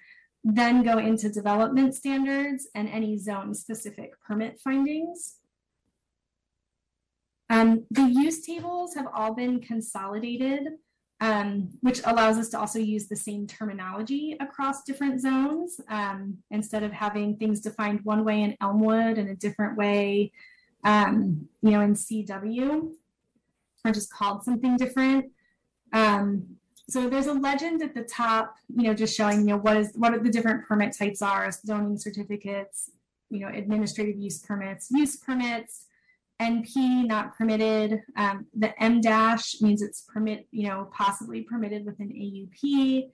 then 0.44 0.82
go 0.82 0.98
into 0.98 1.28
development 1.28 1.94
standards 1.94 2.68
and 2.74 2.88
any 2.88 3.16
zone 3.16 3.54
specific 3.54 4.10
permit 4.26 4.60
findings. 4.62 5.36
Um, 7.52 7.84
the 7.90 8.08
use 8.08 8.40
tables 8.40 8.94
have 8.94 9.06
all 9.14 9.34
been 9.34 9.60
consolidated, 9.60 10.68
um, 11.20 11.68
which 11.82 12.00
allows 12.06 12.38
us 12.38 12.48
to 12.48 12.58
also 12.58 12.78
use 12.78 13.08
the 13.08 13.14
same 13.14 13.46
terminology 13.46 14.38
across 14.40 14.84
different 14.84 15.20
zones 15.20 15.78
um, 15.90 16.38
instead 16.50 16.82
of 16.82 16.92
having 16.92 17.36
things 17.36 17.60
defined 17.60 18.00
one 18.04 18.24
way 18.24 18.40
in 18.40 18.56
Elmwood 18.62 19.18
and 19.18 19.28
a 19.28 19.34
different 19.34 19.76
way, 19.76 20.32
um, 20.84 21.46
you 21.60 21.72
know, 21.72 21.82
in 21.82 21.92
CW, 21.92 22.90
or 23.84 23.92
just 23.92 24.10
called 24.10 24.42
something 24.44 24.78
different. 24.78 25.26
Um, 25.92 26.56
so 26.88 27.10
there's 27.10 27.26
a 27.26 27.34
legend 27.34 27.82
at 27.82 27.94
the 27.94 28.04
top, 28.04 28.56
you 28.74 28.84
know, 28.84 28.94
just 28.94 29.14
showing, 29.14 29.40
you 29.40 29.48
know, 29.48 29.58
what 29.58 29.76
is 29.76 29.92
what 29.94 30.14
are 30.14 30.20
the 30.20 30.30
different 30.30 30.66
permit 30.66 30.96
types 30.96 31.20
are, 31.20 31.50
zoning 31.50 31.98
certificates, 31.98 32.92
you 33.28 33.40
know, 33.40 33.48
administrative 33.48 34.16
use 34.16 34.38
permits, 34.38 34.88
use 34.90 35.18
permits, 35.18 35.84
NP 36.42 37.06
not 37.06 37.36
permitted. 37.36 38.00
Um, 38.16 38.46
the 38.54 38.80
M 38.82 39.00
dash 39.00 39.60
means 39.60 39.82
it's 39.82 40.02
permit, 40.02 40.46
you 40.50 40.68
know, 40.68 40.90
possibly 40.92 41.42
permitted 41.42 41.84
with 41.84 41.98
an 42.00 42.08
AUP. 42.08 43.10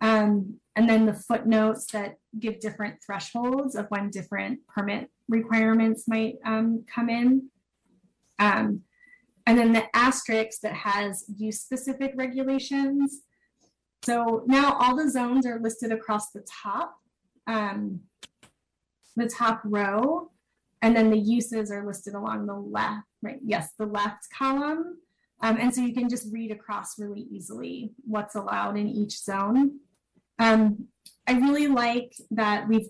Um, 0.00 0.58
and 0.76 0.88
then 0.88 1.04
the 1.04 1.14
footnotes 1.14 1.86
that 1.92 2.16
give 2.38 2.60
different 2.60 2.96
thresholds 3.04 3.74
of 3.74 3.86
when 3.90 4.10
different 4.10 4.66
permit 4.66 5.10
requirements 5.28 6.04
might 6.08 6.36
um, 6.44 6.84
come 6.92 7.10
in. 7.10 7.48
Um, 8.38 8.82
and 9.46 9.58
then 9.58 9.72
the 9.72 9.84
asterisk 9.94 10.60
that 10.62 10.74
has 10.74 11.24
use 11.36 11.60
specific 11.60 12.12
regulations. 12.16 13.22
So 14.04 14.44
now 14.46 14.76
all 14.80 14.96
the 14.96 15.10
zones 15.10 15.44
are 15.46 15.60
listed 15.60 15.92
across 15.92 16.30
the 16.30 16.46
top, 16.62 16.96
um, 17.46 18.00
the 19.16 19.28
top 19.28 19.60
row. 19.64 20.30
And 20.82 20.96
then 20.96 21.10
the 21.10 21.18
uses 21.18 21.70
are 21.70 21.86
listed 21.86 22.14
along 22.14 22.46
the 22.46 22.54
left, 22.54 23.06
right? 23.22 23.38
Yes, 23.44 23.72
the 23.78 23.86
left 23.86 24.26
column. 24.36 24.96
Um, 25.42 25.56
and 25.58 25.74
so 25.74 25.80
you 25.80 25.94
can 25.94 26.08
just 26.08 26.32
read 26.32 26.50
across 26.50 26.98
really 26.98 27.26
easily 27.30 27.92
what's 28.04 28.34
allowed 28.34 28.76
in 28.76 28.88
each 28.88 29.18
zone. 29.18 29.80
Um, 30.38 30.86
I 31.26 31.32
really 31.32 31.66
like 31.66 32.14
that 32.30 32.66
we've 32.68 32.88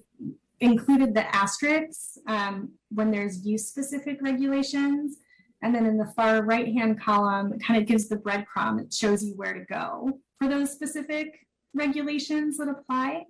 included 0.60 1.14
the 1.14 1.34
asterisks 1.34 2.18
um, 2.26 2.72
when 2.90 3.10
there's 3.10 3.44
use 3.44 3.68
specific 3.68 4.18
regulations. 4.22 5.16
And 5.62 5.74
then 5.74 5.84
in 5.84 5.98
the 5.98 6.12
far 6.16 6.42
right 6.42 6.72
hand 6.72 7.00
column, 7.00 7.52
it 7.52 7.62
kind 7.62 7.80
of 7.80 7.86
gives 7.86 8.08
the 8.08 8.16
breadcrumb. 8.16 8.80
It 8.80 8.92
shows 8.94 9.22
you 9.22 9.34
where 9.34 9.52
to 9.52 9.64
go 9.64 10.18
for 10.38 10.48
those 10.48 10.72
specific 10.72 11.46
regulations 11.74 12.56
that 12.58 12.68
apply. 12.68 13.24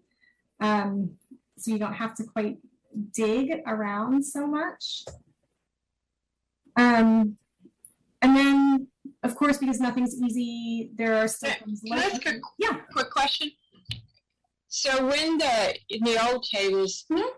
Um, 0.60 1.12
so 1.58 1.70
you 1.70 1.78
don't 1.78 1.94
have 1.94 2.14
to 2.16 2.24
quite 2.24 2.58
dig 3.12 3.50
around 3.66 4.22
so 4.24 4.46
much. 4.46 5.04
Um, 6.76 7.36
and 8.22 8.36
then, 8.36 8.86
of 9.22 9.34
course, 9.34 9.58
because 9.58 9.80
nothing's 9.80 10.14
easy, 10.20 10.90
there 10.94 11.16
are 11.16 11.28
still 11.28 11.52
things 11.64 11.82
Can 11.86 11.98
I 11.98 12.02
ask 12.04 12.26
a 12.26 12.40
Yeah. 12.58 12.80
quick 12.92 13.10
question? 13.10 13.50
So 14.68 15.06
when 15.08 15.38
the, 15.38 15.76
in 15.88 16.04
the 16.04 16.16
old 16.30 16.44
tables, 16.44 17.04
Mhm. 17.10 17.28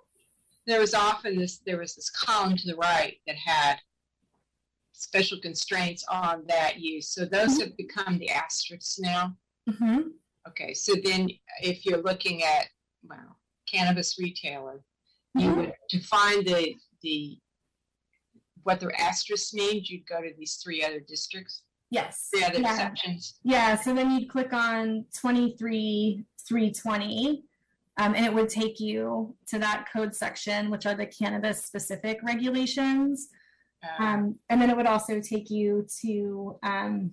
there 0.66 0.80
was 0.80 0.94
often 0.94 1.38
this, 1.38 1.58
there 1.58 1.78
was 1.78 1.94
this 1.94 2.10
column 2.10 2.56
to 2.56 2.66
the 2.66 2.76
right 2.76 3.18
that 3.26 3.36
had 3.36 3.80
special 4.92 5.40
constraints 5.40 6.04
on 6.04 6.44
that 6.46 6.78
use. 6.78 7.08
So 7.08 7.24
those 7.24 7.60
have 7.60 7.76
become 7.76 8.18
the 8.18 8.28
asterisks 8.28 8.98
now. 8.98 9.36
Mhm. 9.68 10.12
Okay, 10.48 10.74
so 10.74 10.94
then 11.02 11.30
if 11.62 11.86
you're 11.86 12.02
looking 12.02 12.42
at, 12.42 12.68
well, 13.02 13.38
cannabis 13.66 14.18
retailer, 14.18 14.84
you 15.34 15.54
would, 15.54 15.72
to 15.90 16.00
find 16.00 16.46
the, 16.46 16.74
the, 17.02 17.38
what 18.64 18.80
their 18.80 18.98
asterisk 19.00 19.54
means, 19.54 19.90
you'd 19.90 20.06
go 20.06 20.20
to 20.20 20.30
these 20.38 20.54
three 20.62 20.84
other 20.84 21.00
districts, 21.00 21.62
Yes. 21.90 22.28
three 22.32 22.44
other 22.44 22.60
Yeah. 22.60 22.76
sections. 22.76 23.38
Yeah, 23.42 23.76
so 23.76 23.94
then 23.94 24.10
you'd 24.12 24.28
click 24.30 24.52
on 24.52 25.04
twenty-three, 25.18 26.24
three 26.48 26.72
twenty. 26.72 27.44
Um, 27.98 28.14
and 28.14 28.24
it 28.24 28.32
would 28.32 28.48
take 28.48 28.80
you 28.80 29.36
to 29.48 29.58
that 29.58 29.86
code 29.92 30.14
section, 30.14 30.70
which 30.70 30.86
are 30.86 30.94
the 30.94 31.04
cannabis 31.04 31.62
specific 31.62 32.22
regulations. 32.22 33.28
Uh, 33.84 34.02
Um, 34.02 34.38
and 34.48 34.62
then 34.62 34.70
it 34.70 34.76
would 34.76 34.86
also 34.86 35.20
take 35.20 35.50
you 35.50 35.86
to, 36.00 36.58
um, 36.62 37.12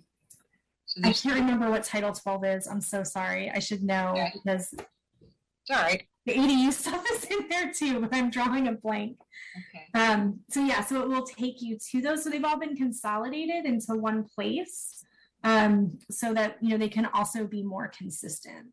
So 0.85 1.01
I 1.01 1.07
there's, 1.07 1.21
can't 1.21 1.35
remember 1.35 1.69
what 1.69 1.83
title 1.83 2.13
twelve 2.13 2.45
is. 2.45 2.65
I'm 2.65 2.79
so 2.79 3.03
sorry. 3.03 3.51
I 3.51 3.59
should 3.59 3.83
know 3.83 4.11
Okay. 4.11 4.31
because 4.33 4.71
it's 4.71 5.69
all 5.71 5.75
right, 5.83 6.07
the 6.29 6.39
ADU 6.39 6.71
stuff 6.71 7.03
is 7.11 7.23
in 7.25 7.47
there 7.49 7.71
too, 7.71 7.99
but 7.99 8.13
I'm 8.13 8.29
drawing 8.29 8.67
a 8.67 8.73
blank. 8.73 9.17
okay. 9.57 9.87
Um, 9.99 10.39
so 10.49 10.63
yeah, 10.63 10.83
so 10.83 11.01
it 11.01 11.09
will 11.09 11.25
take 11.25 11.61
you 11.61 11.77
to 11.91 12.01
those. 12.01 12.23
So 12.23 12.29
they've 12.29 12.43
all 12.43 12.59
been 12.59 12.75
consolidated 12.75 13.65
into 13.65 13.95
one 13.95 14.23
place. 14.23 15.03
Um, 15.43 15.97
so 16.11 16.33
that, 16.33 16.57
you 16.61 16.69
know, 16.69 16.77
they 16.77 16.89
can 16.89 17.05
also 17.13 17.47
be 17.47 17.63
more 17.63 17.87
consistent. 17.87 18.67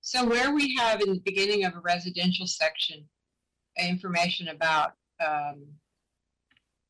So 0.00 0.24
where 0.24 0.54
we 0.54 0.74
have 0.76 1.02
in 1.02 1.12
the 1.12 1.20
beginning 1.20 1.64
of 1.64 1.74
a 1.74 1.80
residential 1.80 2.46
section, 2.46 3.04
information 3.78 4.48
about, 4.48 4.92
um, 5.24 5.66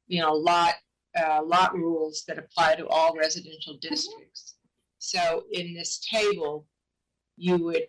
you 0.07 0.21
know, 0.23 0.33
lot, 0.33 0.75
uh, 1.19 1.43
lot 1.43 1.75
rules 1.75 2.25
that 2.29 2.39
apply 2.39 2.77
to 2.77 2.87
all 2.87 3.17
residential 3.17 3.77
districts. 3.81 4.55
So 4.99 5.45
in 5.53 5.75
this 5.75 5.99
table, 5.99 6.67
you 7.37 7.57
would, 7.57 7.87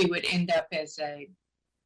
it 0.00 0.10
would 0.10 0.24
end 0.30 0.50
up 0.50 0.66
as 0.72 0.98
a, 0.98 1.28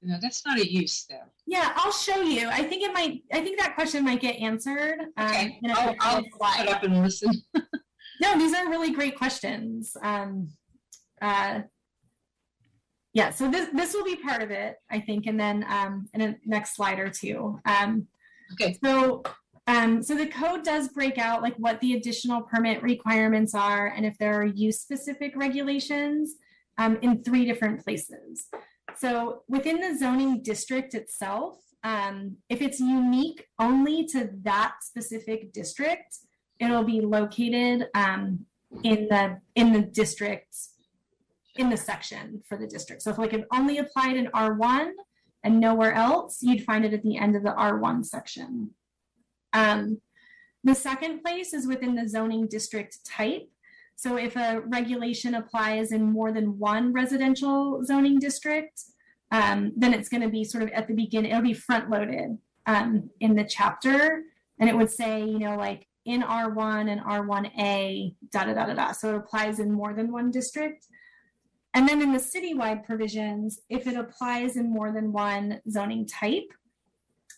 no, 0.03 0.17
that's 0.21 0.45
not 0.45 0.59
a 0.59 0.71
use 0.71 1.07
though. 1.09 1.27
Yeah, 1.47 1.73
I'll 1.77 1.93
show 1.93 2.21
you. 2.21 2.49
I 2.49 2.63
think 2.63 2.83
it 2.83 2.93
might, 2.93 3.23
I 3.33 3.41
think 3.41 3.59
that 3.59 3.75
question 3.75 4.05
might 4.05 4.21
get 4.21 4.37
answered. 4.37 5.01
um, 5.17 5.27
Okay, 5.27 5.59
a 5.67 5.71
I'll, 5.71 5.95
I'll 6.01 6.55
shut 6.57 6.69
up 6.69 6.83
and 6.83 7.03
listen. 7.03 7.33
No, 8.21 8.39
these 8.39 8.55
are 8.55 8.71
really 8.71 8.93
great 8.93 9.19
questions. 9.19 9.97
Um, 10.01 10.49
uh, 11.21 11.63
yeah, 13.13 13.31
so 13.31 13.51
this 13.51 13.69
this 13.75 13.93
will 13.93 14.05
be 14.05 14.17
part 14.17 14.41
of 14.43 14.51
it, 14.53 14.77
I 14.91 15.01
think, 15.01 15.27
and 15.27 15.39
then 15.39 15.65
um, 15.69 16.09
in 16.15 16.21
a 16.21 16.37
next 16.45 16.77
slide 16.77 17.01
or 17.01 17.11
two. 17.11 17.61
Um, 17.67 18.07
Okay. 18.53 18.77
So, 18.85 19.23
um, 19.67 20.03
so 20.03 20.15
the 20.15 20.27
code 20.27 20.65
does 20.65 20.89
break 20.89 21.17
out 21.19 21.43
like 21.43 21.57
what 21.57 21.81
the 21.81 21.95
additional 21.95 22.43
permit 22.43 22.83
requirements 22.83 23.55
are, 23.55 23.89
and 23.89 24.05
if 24.05 24.17
there 24.19 24.35
are 24.41 24.45
use-specific 24.45 25.35
regulations 25.35 26.35
um, 26.79 26.99
in 27.03 27.23
three 27.23 27.45
different 27.45 27.83
places. 27.85 28.47
So 28.97 29.43
within 29.49 29.81
the 29.81 29.97
zoning 29.99 30.43
district 30.43 30.95
itself, 30.95 31.57
um, 31.83 32.37
if 32.49 32.63
it's 32.63 32.81
unique 32.81 33.47
only 33.59 34.07
to 34.07 34.31
that 34.43 34.77
specific 34.83 35.53
district, 35.53 36.19
it'll 36.59 36.85
be 36.85 37.01
located 37.01 37.89
um, 37.95 38.47
in 38.83 39.09
the 39.09 39.41
in 39.55 39.73
the 39.73 39.83
district 39.83 40.57
in 41.57 41.71
the 41.71 41.77
section 41.77 42.43
for 42.49 42.57
the 42.57 42.67
district. 42.67 43.03
So 43.03 43.11
if 43.11 43.19
like 43.19 43.33
it 43.33 43.47
only 43.53 43.79
applied 43.79 44.17
in 44.17 44.27
R1 44.27 44.91
and 45.45 45.61
nowhere 45.61 45.93
else, 45.93 46.39
you'd 46.43 46.65
find 46.65 46.85
it 46.85 46.93
at 46.93 47.03
the 47.03 47.17
end 47.17 47.37
of 47.37 47.43
the 47.43 47.53
R1 47.53 48.05
section. 48.05 48.71
Um, 49.53 50.01
the 50.65 50.75
second 50.75 51.23
place 51.23 51.53
is 51.53 51.67
within 51.67 51.95
the 51.95 52.09
zoning 52.09 52.49
district 52.49 53.05
type. 53.07 53.49
So 53.97 54.17
if 54.17 54.37
a 54.37 54.63
regulation 54.67 55.35
applies 55.35 55.93
in 55.93 56.03
more 56.03 56.33
than 56.33 56.59
one 56.59 56.93
residential 56.93 57.85
zoning 57.85 58.19
district, 58.19 58.83
um, 59.31 59.73
then 59.77 59.95
it's 59.95 60.09
going 60.09 60.23
to 60.23 60.29
be 60.29 60.45
sort 60.45 60.63
of 60.63 60.71
at 60.71 60.89
the 60.89 60.95
beginning, 60.95 61.31
it'll 61.31 61.43
be 61.43 61.55
front 61.55 61.91
loaded 61.91 62.39
um, 62.67 63.11
in 63.21 63.35
the 63.35 63.45
chapter. 63.45 64.23
And 64.61 64.69
it 64.69 64.77
would 64.77 64.91
say, 64.91 65.25
you 65.25 65.39
know, 65.39 65.57
like 65.57 65.87
in 66.05 66.23
R1 66.23 66.91
and 66.91 67.01
R1A, 67.01 68.15
da 68.31 68.45
da 68.45 68.55
da 68.55 68.67
da 68.67 68.75
da. 68.75 68.93
So 68.93 69.11
it 69.11 69.17
applies 69.17 69.59
in 69.59 69.73
more 69.73 69.95
than 69.95 70.13
one 70.13 70.31
district. 70.31 70.87
And 71.75 71.89
then 71.89 72.01
in 72.01 72.13
the 72.13 72.21
citywide 72.21 72.85
provisions, 72.85 73.61
if 73.69 73.87
it 73.87 73.97
applies 73.97 74.57
in 74.57 74.73
more 74.73 74.93
than 74.93 75.13
one 75.13 75.61
zoning 75.69 76.07
type, 76.07 76.53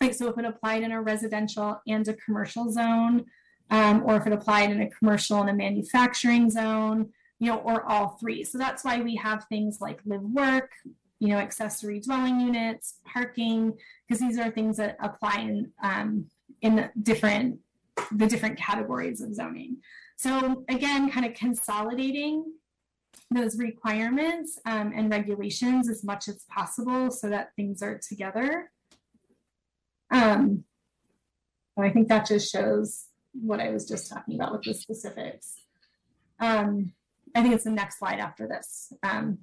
like 0.00 0.14
so 0.14 0.28
if 0.28 0.36
it 0.36 0.44
applied 0.44 0.82
in 0.82 0.92
a 0.92 1.00
residential 1.00 1.80
and 1.86 2.06
a 2.06 2.14
commercial 2.14 2.70
zone, 2.70 3.24
um, 3.70 4.02
or 4.04 4.16
if 4.16 4.26
it 4.26 4.32
applied 4.32 4.70
in 4.70 4.82
a 4.82 4.90
commercial 4.90 5.40
and 5.40 5.50
a 5.50 5.54
manufacturing 5.54 6.50
zone, 6.50 7.10
you 7.38 7.50
know, 7.50 7.58
or 7.58 7.84
all 7.84 8.16
three. 8.20 8.44
So 8.44 8.58
that's 8.58 8.84
why 8.84 9.00
we 9.00 9.16
have 9.16 9.44
things 9.44 9.78
like 9.80 10.00
live 10.06 10.22
work, 10.22 10.70
you 11.18 11.28
know, 11.28 11.38
accessory 11.38 12.00
dwelling 12.00 12.40
units, 12.40 13.00
parking, 13.04 13.76
because 14.06 14.20
these 14.20 14.38
are 14.38 14.50
things 14.50 14.76
that 14.76 14.96
apply 15.02 15.40
in 15.40 15.72
um, 15.82 16.26
in 16.62 16.90
different 17.02 17.58
the 18.12 18.26
different 18.26 18.58
categories 18.58 19.20
of 19.20 19.34
zoning. 19.34 19.78
So 20.16 20.64
again, 20.68 21.10
kind 21.10 21.26
of 21.26 21.34
consolidating 21.34 22.44
those 23.30 23.58
requirements 23.58 24.58
um, 24.66 24.92
and 24.94 25.10
regulations 25.10 25.88
as 25.88 26.04
much 26.04 26.28
as 26.28 26.44
possible 26.48 27.10
so 27.10 27.28
that 27.28 27.54
things 27.56 27.82
are 27.82 27.98
together. 27.98 28.70
Um, 30.10 30.64
I 31.78 31.90
think 31.90 32.08
that 32.08 32.26
just 32.26 32.50
shows 32.50 33.06
what 33.40 33.60
I 33.60 33.70
was 33.70 33.88
just 33.88 34.10
talking 34.10 34.34
about 34.34 34.52
with 34.52 34.62
the 34.62 34.74
specifics. 34.74 35.54
Um, 36.40 36.92
I 37.34 37.42
think 37.42 37.54
it's 37.54 37.64
the 37.64 37.70
next 37.70 37.98
slide 37.98 38.18
after 38.18 38.46
this. 38.46 38.92
Um, 39.02 39.38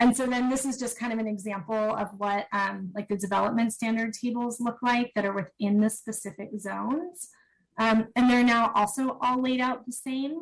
and 0.00 0.16
so 0.16 0.26
then 0.26 0.50
this 0.50 0.64
is 0.64 0.78
just 0.78 0.98
kind 0.98 1.12
of 1.12 1.18
an 1.18 1.28
example 1.28 1.74
of 1.74 2.08
what 2.18 2.46
um, 2.52 2.90
like 2.94 3.08
the 3.08 3.16
development 3.16 3.72
standard 3.72 4.12
tables 4.12 4.60
look 4.60 4.78
like 4.82 5.12
that 5.14 5.24
are 5.24 5.32
within 5.32 5.80
the 5.80 5.88
specific 5.88 6.50
zones. 6.58 7.30
Um, 7.78 8.08
and 8.16 8.28
they're 8.28 8.44
now 8.44 8.72
also 8.74 9.18
all 9.22 9.40
laid 9.40 9.60
out 9.60 9.86
the 9.86 9.92
same. 9.92 10.40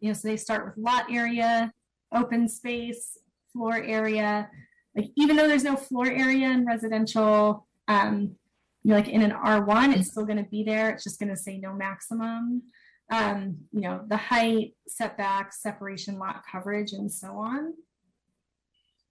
You 0.00 0.08
know, 0.08 0.12
so 0.12 0.28
they 0.28 0.36
start 0.36 0.64
with 0.64 0.76
lot 0.76 1.06
area, 1.10 1.72
open 2.14 2.48
space, 2.48 3.18
floor 3.52 3.82
area. 3.82 4.48
Like 4.96 5.10
even 5.16 5.36
though 5.36 5.48
there's 5.48 5.64
no 5.64 5.76
floor 5.76 6.06
area 6.06 6.48
in 6.48 6.66
residential, 6.66 7.66
um, 7.88 8.36
you 8.84 8.90
know, 8.90 8.96
like 8.96 9.08
in 9.08 9.22
an 9.22 9.30
R1, 9.30 9.96
it's 9.96 10.10
still 10.10 10.24
going 10.24 10.42
to 10.42 10.50
be 10.50 10.64
there. 10.64 10.90
It's 10.90 11.04
just 11.04 11.20
going 11.20 11.30
to 11.30 11.36
say 11.36 11.58
no 11.58 11.72
maximum. 11.72 12.62
Um, 13.10 13.58
you 13.72 13.82
know, 13.82 14.04
the 14.08 14.16
height, 14.16 14.74
setbacks, 14.88 15.62
separation, 15.62 16.18
lot 16.18 16.42
coverage, 16.50 16.92
and 16.92 17.12
so 17.12 17.36
on. 17.36 17.74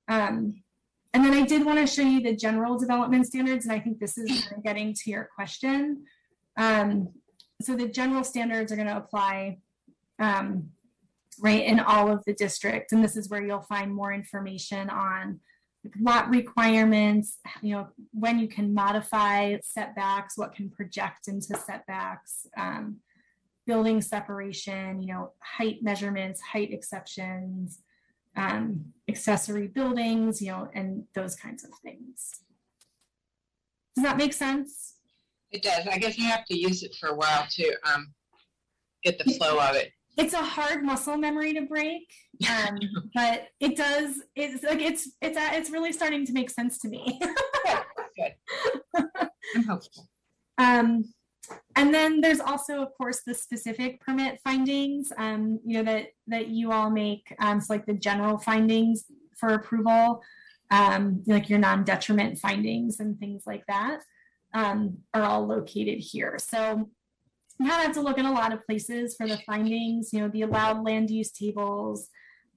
Um, 0.08 0.64
and 1.14 1.24
then 1.26 1.34
I 1.34 1.46
did 1.46 1.66
want 1.66 1.80
to 1.80 1.88
show 1.88 2.02
you 2.02 2.22
the 2.22 2.36
general 2.36 2.78
development 2.78 3.28
standards, 3.28 3.66
and 3.66 3.74
I 3.74 3.80
think 3.80 4.00
this 4.00 4.18
is 4.18 4.50
getting 4.64 4.94
to 4.94 5.10
your 5.10 5.30
question. 5.36 6.06
Um, 6.58 7.10
so 7.62 7.76
the 7.76 7.88
general 7.88 8.24
standards 8.24 8.72
are 8.72 8.76
going 8.76 8.88
to 8.88 8.98
apply 8.98 9.60
um, 10.20 10.70
right 11.40 11.64
in 11.64 11.80
all 11.80 12.12
of 12.12 12.24
the 12.26 12.34
districts, 12.34 12.92
and 12.94 13.04
this 13.04 13.16
is 13.16 13.30
where 13.30 13.46
you'll 13.46 13.62
find 13.62 13.94
more 13.94 14.12
information 14.12 14.90
on 14.90 15.40
lot 16.00 16.30
requirements, 16.30 17.38
you 17.62 17.74
know, 17.74 17.88
when 18.12 18.40
you 18.40 18.48
can 18.48 18.74
modify 18.74 19.58
setbacks, 19.64 20.38
what 20.38 20.54
can 20.54 20.70
project 20.70 21.28
into 21.28 21.56
setbacks, 21.58 22.48
um, 22.58 22.98
building 23.66 24.02
separation, 24.02 25.02
you 25.02 25.14
know, 25.14 25.32
height 25.40 25.80
measurements, 25.82 26.42
height 26.42 26.72
exceptions, 26.72 27.80
um, 28.36 28.86
accessory 29.10 29.68
buildings, 29.68 30.42
you 30.42 30.52
know, 30.52 30.70
and 30.74 31.04
those 31.16 31.36
kinds 31.36 31.64
of 31.64 31.72
things. 31.84 32.42
Does 33.96 34.04
that 34.04 34.18
make 34.18 34.34
sense? 34.34 34.96
It 35.52 35.64
does. 35.64 35.86
I 35.88 35.98
guess 35.98 36.18
you 36.18 36.26
have 36.26 36.46
to 36.46 36.58
use 36.58 36.84
it 36.84 36.96
for 37.00 37.10
a 37.10 37.16
while 37.16 37.46
to 37.50 37.76
um, 37.92 38.14
get 39.04 39.18
the 39.18 39.34
flow 39.34 39.60
of 39.60 39.76
it. 39.76 39.92
It's 40.18 40.34
a 40.34 40.44
hard 40.44 40.84
muscle 40.84 41.18
memory 41.18 41.54
to 41.54 41.62
break, 41.62 42.12
um, 42.50 42.78
but 43.14 43.48
it 43.60 43.78
does. 43.78 44.22
It's 44.36 44.64
like 44.64 44.82
it's 44.82 45.10
it's 45.22 45.38
uh, 45.38 45.50
it's 45.54 45.70
really 45.70 45.94
starting 45.94 46.26
to 46.26 46.34
make 46.34 46.50
sense 46.50 46.78
to 46.80 46.90
me. 46.90 47.20
Good, 48.16 48.34
I'm 49.56 49.64
hopeful. 49.64 50.10
Um, 50.58 51.06
and 51.76 51.94
then 51.94 52.22
there's 52.22 52.40
also, 52.40 52.82
of 52.82 52.94
course, 52.96 53.22
the 53.26 53.34
specific 53.34 54.00
permit 54.00 54.40
findings, 54.44 55.12
um, 55.18 55.60
you 55.66 55.78
know, 55.78 55.84
that, 55.84 56.08
that 56.28 56.48
you 56.48 56.72
all 56.72 56.90
make, 56.90 57.34
um, 57.40 57.60
so 57.60 57.74
like 57.74 57.86
the 57.86 57.94
general 57.94 58.38
findings 58.38 59.06
for 59.38 59.50
approval, 59.50 60.22
um, 60.70 61.24
like 61.26 61.50
your 61.50 61.60
non-detriment 61.60 62.38
findings 62.38 63.00
and 63.00 63.20
things 63.20 63.44
like 63.46 63.66
that, 63.68 64.02
um, 64.54 64.98
are 65.14 65.24
all 65.24 65.48
located 65.48 66.00
here. 66.00 66.38
So 66.38 66.90
you 67.62 67.70
kind 67.70 67.82
of 67.82 67.88
have 67.88 67.96
to 67.96 68.02
look 68.02 68.18
in 68.18 68.26
a 68.26 68.32
lot 68.32 68.54
of 68.54 68.66
places 68.66 69.16
for 69.16 69.28
the 69.28 69.38
findings, 69.46 70.12
you 70.12 70.20
know, 70.20 70.30
the 70.30 70.42
allowed 70.42 70.84
land 70.84 71.10
use 71.10 71.32
tables, 71.32 72.10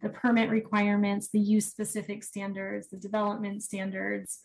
the 0.03 0.09
permit 0.09 0.51
requirements, 0.51 1.29
the 1.29 1.40
use 1.40 1.67
specific 1.67 2.23
standards, 2.25 2.88
the 2.88 2.97
development 2.97 3.62
standards, 3.62 4.40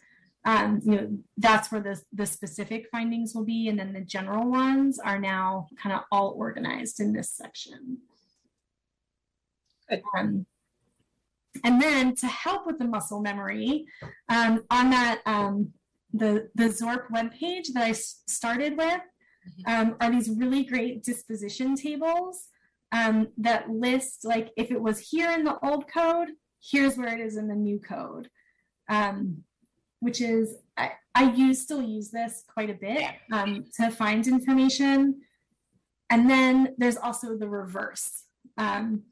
um, 0.46 0.80
you 0.84 0.92
know, 0.96 1.18
that's 1.38 1.72
where 1.72 1.82
the, 1.82 2.00
the 2.14 2.26
specific 2.26 2.88
findings 2.92 3.36
will 3.36 3.44
be. 3.44 3.68
And 3.68 3.78
then 3.78 3.94
the 3.94 4.02
general 4.02 4.50
ones 4.50 5.00
are 5.00 5.20
now 5.20 5.68
kind 5.82 5.94
of 5.94 6.04
all 6.12 6.34
organized 6.38 7.00
in 7.00 7.14
this 7.14 7.32
section. 7.32 8.00
Um, 10.18 10.46
and 11.64 11.82
then 11.82 12.16
to 12.16 12.28
help 12.28 12.66
with 12.66 12.80
the 12.80 12.86
muscle 12.86 13.22
memory, 13.22 13.86
um, 14.30 14.64
on 14.70 14.92
that, 14.92 15.22
um, 15.26 15.74
the, 16.14 16.50
the 16.56 16.66
Zorp 16.66 17.10
webpage 17.12 17.74
that 17.74 17.84
I 17.84 17.92
started 17.92 18.78
with, 18.78 19.02
um, 19.66 19.96
are 20.00 20.12
these 20.12 20.30
really 20.30 20.64
great 20.64 21.04
disposition 21.04 21.76
tables 21.76 22.48
um, 22.92 23.28
that 23.38 23.70
list 23.70 24.26
like 24.26 24.50
if 24.58 24.72
it 24.72 24.82
was 24.82 25.00
here 25.00 25.32
in 25.32 25.44
the 25.44 25.58
old 25.64 25.88
code, 25.92 26.30
here's 26.62 26.98
where 26.98 27.14
it 27.14 27.20
is 27.20 27.38
in 27.38 27.48
the 27.48 27.56
new 27.56 27.80
code, 27.80 28.30
um, 28.90 29.44
which 30.00 30.22
is 30.22 30.56
I, 30.78 30.94
I 31.16 31.32
use 31.32 31.62
still 31.62 31.82
use 31.82 32.10
this 32.10 32.44
quite 32.52 32.70
a 32.70 32.74
bit 32.74 33.06
um, 33.32 33.66
to 33.78 33.92
find 33.92 34.26
information. 34.28 35.22
And 36.10 36.30
then 36.30 36.74
there's 36.78 36.98
also 36.98 37.38
the 37.38 37.48
reverse. 37.48 38.24
Um, 38.58 39.04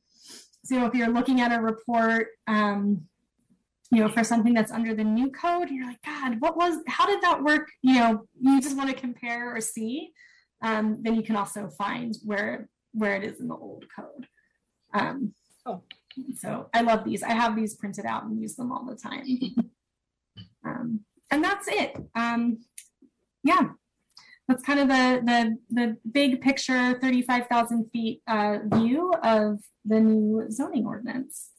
so 0.65 0.85
if 0.85 0.95
you're 0.95 1.09
looking 1.09 1.41
at 1.41 1.57
a 1.57 1.61
report, 1.61 2.27
um, 2.47 3.07
you 3.91 3.99
know, 3.99 4.09
for 4.09 4.23
something 4.23 4.53
that's 4.53 4.71
under 4.71 4.93
the 4.93 5.03
new 5.03 5.31
code, 5.31 5.69
you're 5.69 5.87
like, 5.87 6.01
God, 6.03 6.37
what 6.39 6.57
was, 6.57 6.77
how 6.87 7.05
did 7.05 7.21
that 7.21 7.43
work? 7.43 7.67
You 7.81 7.95
know, 7.95 8.27
you 8.39 8.61
just 8.61 8.75
want 8.75 8.89
to 8.89 8.95
compare 8.95 9.55
or 9.55 9.61
see. 9.61 10.11
Um, 10.61 10.97
then 11.01 11.15
you 11.15 11.23
can 11.23 11.35
also 11.35 11.69
find 11.69 12.15
where 12.25 12.69
where 12.93 13.15
it 13.15 13.23
is 13.23 13.39
in 13.39 13.47
the 13.47 13.55
old 13.55 13.85
code. 13.95 14.25
Um, 14.93 15.33
Cool. 15.67 15.83
So 16.37 16.69
I 16.73 16.81
love 16.81 17.03
these. 17.03 17.23
I 17.23 17.33
have 17.33 17.55
these 17.55 17.75
printed 17.75 18.05
out 18.05 18.23
and 18.23 18.41
use 18.41 18.55
them 18.55 18.71
all 18.71 18.85
the 18.85 18.95
time. 18.95 19.25
um, 20.65 21.01
and 21.29 21.43
that's 21.43 21.67
it. 21.67 21.97
Um, 22.15 22.59
yeah, 23.43 23.69
that's 24.47 24.63
kind 24.63 24.79
of 24.79 24.87
the 24.87 25.21
the 25.25 25.57
the 25.69 25.97
big 26.09 26.41
picture, 26.41 26.97
thirty 27.01 27.21
five 27.21 27.47
thousand 27.47 27.89
feet 27.91 28.21
uh, 28.27 28.59
view 28.73 29.11
of 29.23 29.59
the 29.83 29.99
new 29.99 30.49
zoning 30.49 30.85
ordinance. 30.85 31.49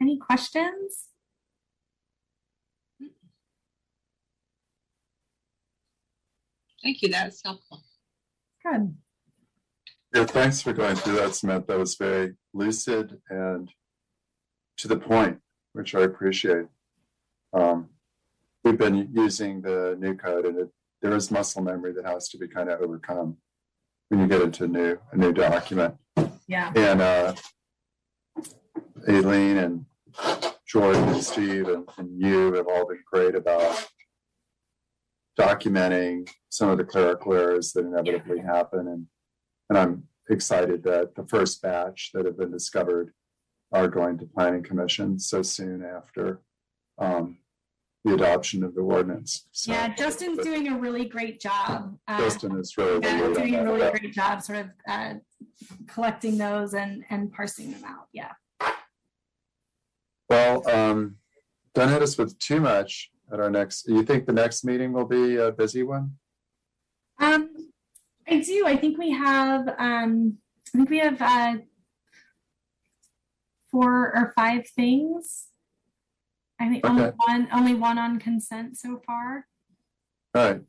Any 0.00 0.18
questions? 0.18 1.08
Thank 6.82 7.02
you, 7.02 7.08
that's 7.08 7.42
helpful. 7.44 7.82
Good. 8.64 8.94
Yeah, 10.14 10.24
thanks 10.24 10.62
for 10.62 10.72
going 10.72 10.96
through 10.96 11.16
that, 11.16 11.34
Samantha. 11.34 11.66
That 11.68 11.78
was 11.78 11.96
very 11.96 12.34
lucid 12.54 13.20
and 13.28 13.70
to 14.78 14.88
the 14.88 14.96
point, 14.96 15.38
which 15.72 15.94
I 15.94 16.02
appreciate. 16.02 16.66
Um, 17.52 17.88
we've 18.62 18.78
been 18.78 19.10
using 19.12 19.60
the 19.60 19.96
new 19.98 20.14
code 20.14 20.46
and 20.46 20.58
it, 20.58 20.68
there 21.02 21.14
is 21.14 21.30
muscle 21.30 21.62
memory 21.62 21.92
that 21.92 22.06
has 22.06 22.28
to 22.30 22.38
be 22.38 22.46
kind 22.46 22.70
of 22.70 22.80
overcome 22.80 23.36
when 24.08 24.20
you 24.20 24.26
get 24.26 24.42
into 24.42 24.64
a 24.64 24.68
new, 24.68 24.98
a 25.12 25.16
new 25.16 25.32
document. 25.32 25.96
Yeah. 26.46 26.72
And, 26.74 27.02
uh, 27.02 27.34
Aileen 29.08 29.58
and 29.58 29.84
Jordan 30.66 31.08
and 31.08 31.22
Steve 31.22 31.68
and, 31.68 31.88
and 31.98 32.20
you 32.20 32.52
have 32.52 32.66
all 32.68 32.86
been 32.86 33.02
great 33.10 33.34
about 33.34 33.86
documenting 35.38 36.28
some 36.48 36.68
of 36.68 36.78
the 36.78 36.84
clerical 36.84 37.32
errors 37.34 37.72
that 37.72 37.84
inevitably 37.84 38.40
happen 38.40 38.88
and 38.88 39.06
and 39.70 39.78
I'm 39.78 40.04
excited 40.30 40.82
that 40.84 41.14
the 41.14 41.26
first 41.26 41.62
batch 41.62 42.10
that 42.14 42.24
have 42.24 42.38
been 42.38 42.50
discovered 42.50 43.12
are 43.72 43.88
going 43.88 44.18
to 44.18 44.26
planning 44.26 44.62
commission 44.62 45.18
so 45.18 45.42
soon 45.42 45.84
after 45.84 46.40
um, 46.98 47.38
the 48.04 48.14
adoption 48.14 48.64
of 48.64 48.74
the 48.74 48.80
ordinance. 48.80 49.46
So 49.52 49.72
Yeah, 49.72 49.94
Justin's 49.94 50.38
doing 50.38 50.68
a 50.68 50.78
really 50.78 51.04
great 51.04 51.40
job. 51.40 51.98
Uh, 52.06 52.18
Justin 52.18 52.58
is 52.58 52.76
really. 52.78 53.00
Yeah, 53.02 53.32
doing 53.34 53.54
a 53.56 53.64
really 53.64 53.90
great 53.90 54.12
job 54.12 54.42
sort 54.42 54.58
of 54.58 54.70
uh, 54.88 55.14
collecting 55.86 56.38
those 56.38 56.74
and, 56.74 57.04
and 57.10 57.32
parsing 57.32 57.72
them 57.72 57.84
out. 57.84 58.08
Yeah. 58.12 58.32
Well, 60.28 60.68
um, 60.68 61.16
don't 61.74 61.88
hit 61.88 62.02
us 62.02 62.18
with 62.18 62.38
too 62.38 62.60
much 62.60 63.10
at 63.32 63.40
our 63.40 63.50
next, 63.50 63.88
you 63.88 64.02
think 64.02 64.26
the 64.26 64.32
next 64.32 64.64
meeting 64.64 64.92
will 64.92 65.06
be 65.06 65.36
a 65.36 65.52
busy 65.52 65.82
one? 65.82 66.16
Um, 67.18 67.50
I 68.28 68.40
do. 68.40 68.64
I 68.66 68.76
think 68.76 68.98
we 68.98 69.10
have, 69.10 69.68
um, 69.78 70.38
I 70.74 70.78
think 70.78 70.90
we 70.90 70.98
have 70.98 71.20
uh, 71.20 71.56
four 73.70 74.14
or 74.14 74.32
five 74.36 74.68
things. 74.68 75.46
I 76.60 76.68
think 76.68 76.86
only 76.86 77.04
Okay. 77.04 77.16
one, 77.26 77.48
only 77.52 77.74
one 77.74 77.98
on 77.98 78.18
consent 78.18 78.76
so 78.76 79.00
far. 79.06 79.46
All 80.34 80.44
right. 80.44 80.60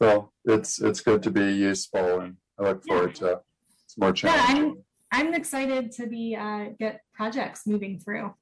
Well, 0.00 0.32
it's, 0.44 0.80
it's 0.80 1.00
good 1.00 1.22
to 1.24 1.30
be 1.30 1.52
useful 1.52 2.20
and 2.20 2.36
I 2.58 2.64
look 2.64 2.84
forward 2.84 3.14
to 3.16 3.40
some 3.86 3.98
more 3.98 4.14
Yeah. 4.22 4.44
I'm, 4.48 4.84
I'm 5.10 5.34
excited 5.34 5.90
to 5.92 6.06
be, 6.06 6.36
uh, 6.36 6.66
get 6.78 7.00
projects 7.12 7.66
moving 7.66 7.98
through 7.98 8.34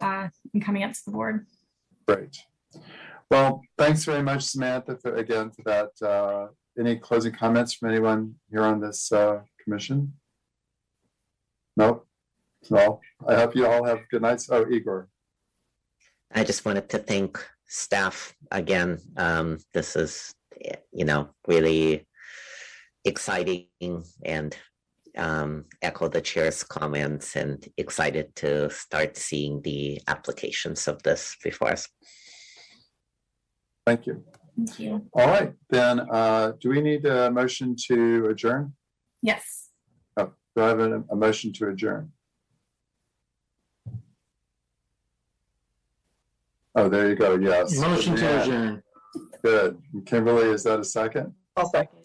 uh, 0.00 0.28
and 0.52 0.64
coming 0.64 0.82
up 0.82 0.92
to 0.92 1.04
the 1.06 1.12
board. 1.12 1.46
Great. 2.06 2.38
Well, 3.30 3.62
thanks 3.76 4.04
very 4.04 4.22
much, 4.22 4.44
Samantha, 4.44 4.96
for, 4.96 5.14
again, 5.16 5.50
for 5.50 5.62
that. 5.62 6.06
Uh, 6.06 6.48
any 6.78 6.96
closing 6.96 7.32
comments 7.32 7.74
from 7.74 7.90
anyone 7.90 8.34
here 8.50 8.62
on 8.62 8.80
this, 8.80 9.10
uh, 9.10 9.40
commission? 9.62 10.12
Nope. 11.76 12.06
Well, 12.70 13.00
I 13.26 13.34
hope 13.34 13.54
you 13.54 13.66
all 13.66 13.84
have 13.84 14.08
good 14.10 14.22
nights. 14.22 14.48
Oh, 14.50 14.66
Igor. 14.70 15.08
I 16.32 16.44
just 16.44 16.64
wanted 16.64 16.88
to 16.90 16.98
thank 16.98 17.44
staff 17.66 18.34
again. 18.50 19.00
Um, 19.16 19.58
this 19.74 19.96
is, 19.96 20.34
you 20.92 21.04
know, 21.04 21.30
really 21.46 22.06
exciting 23.04 23.68
and 24.24 24.56
um, 25.16 25.64
echo 25.82 26.08
the 26.08 26.20
chair's 26.20 26.62
comments 26.62 27.36
and 27.36 27.66
excited 27.76 28.34
to 28.36 28.70
start 28.70 29.16
seeing 29.16 29.62
the 29.62 30.00
applications 30.08 30.88
of 30.88 31.02
this 31.02 31.36
before 31.42 31.72
us. 31.72 31.88
Thank 33.86 34.06
you. 34.06 34.24
Thank 34.56 34.80
you. 34.80 35.06
All 35.12 35.26
right, 35.26 35.52
then, 35.70 36.00
uh, 36.10 36.52
do 36.60 36.70
we 36.70 36.80
need 36.80 37.04
a 37.06 37.30
motion 37.30 37.76
to 37.88 38.26
adjourn? 38.26 38.74
Yes. 39.22 39.70
Oh, 40.16 40.32
do 40.54 40.62
I 40.62 40.68
have 40.68 40.80
a, 40.80 41.04
a 41.10 41.16
motion 41.16 41.52
to 41.54 41.68
adjourn? 41.68 42.12
Oh, 46.74 46.88
there 46.88 47.08
you 47.08 47.14
go. 47.14 47.36
Yes. 47.36 47.78
Motion 47.78 48.16
to 48.16 48.22
Yeah, 48.22 48.42
adjourn. 48.42 48.82
Good. 49.42 49.78
Kimberly, 50.04 50.50
is 50.50 50.62
that 50.64 50.78
a 50.80 50.84
second? 50.84 51.32
I'll 51.56 51.70
second. 51.70 52.04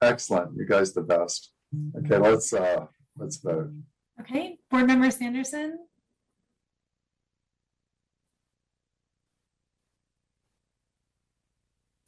Excellent. 0.00 0.56
You 0.56 0.66
guys 0.66 0.94
the 0.94 1.02
best. 1.02 1.52
Okay, 1.96 2.18
let's, 2.18 2.52
uh, 2.52 2.86
let's 3.16 3.36
vote. 3.36 3.70
Okay. 4.20 4.58
Board 4.70 4.86
member 4.86 5.10
Sanderson, 5.10 5.78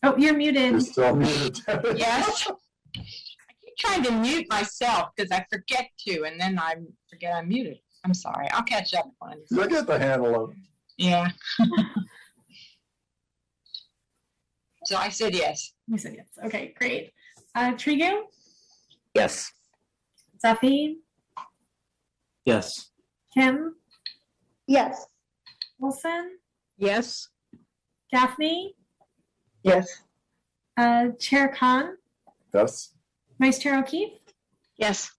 oh, 0.02 0.16
you're 0.16 0.34
muted. 0.36 0.72
You're 0.72 0.80
still 0.80 1.16
muted. 1.16 1.60
Yes. 1.96 2.48
I 2.96 3.00
keep 3.64 3.76
trying 3.78 4.02
to 4.04 4.12
mute 4.12 4.46
myself 4.50 5.10
because 5.16 5.30
I 5.30 5.46
forget 5.50 5.90
to, 6.06 6.24
and 6.24 6.40
then 6.40 6.58
I 6.58 6.74
forget 7.08 7.34
I'm 7.34 7.48
muted. 7.48 7.78
I'm 8.04 8.14
sorry. 8.14 8.48
I'll 8.50 8.64
catch 8.64 8.94
up 8.94 9.10
on 9.20 9.32
it. 9.32 9.46
Look 9.50 9.72
at 9.72 9.86
the 9.86 9.98
handle 9.98 10.44
of 10.44 10.50
it. 10.50 10.56
Yeah. 10.98 11.30
So 14.84 14.96
I 14.96 15.10
said 15.10 15.34
yes. 15.34 15.74
You 15.86 15.98
said 15.98 16.14
yes. 16.16 16.26
Okay, 16.44 16.74
great. 16.76 17.12
Uh, 17.54 17.72
Tregub, 17.72 18.22
Yes. 19.14 19.52
Zephy, 20.44 20.96
Yes. 22.44 22.90
Kim, 23.34 23.76
Yes. 24.66 25.06
Wilson, 25.78 26.38
Yes. 26.76 27.28
Gaffney, 28.10 28.74
Yes. 29.62 29.86
uh, 30.76 31.08
Chair 31.20 31.48
Kahn, 31.48 31.96
Yes. 32.54 32.94
Vice 33.38 33.58
Chair 33.58 33.78
O'Keefe, 33.78 34.18
Yes. 34.76 35.10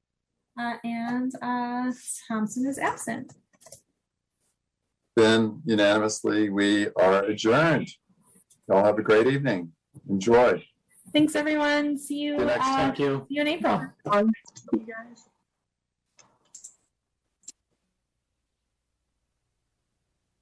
uh, 0.59 0.77
and 0.83 1.31
uh, 1.41 1.91
Thompson 2.27 2.67
is 2.67 2.77
absent. 2.79 3.33
Then 5.15 5.61
unanimously, 5.65 6.49
we 6.49 6.89
are 6.95 7.23
adjourned. 7.25 7.89
Y'all 8.67 8.83
have 8.83 8.97
a 8.97 9.03
great 9.03 9.27
evening. 9.27 9.73
Enjoy. 10.09 10.65
Thanks, 11.13 11.35
everyone. 11.35 11.97
See 11.97 12.15
you, 12.15 12.35
See 12.35 12.41
you 12.41 12.45
next 12.45 12.67
uh. 12.67 12.75
Thank 12.77 12.99
you. 12.99 13.25
see 13.29 13.35
you 13.35 13.41
in 13.41 13.47
April. 13.47 13.85
You 14.05 14.79
guys. 14.79 15.29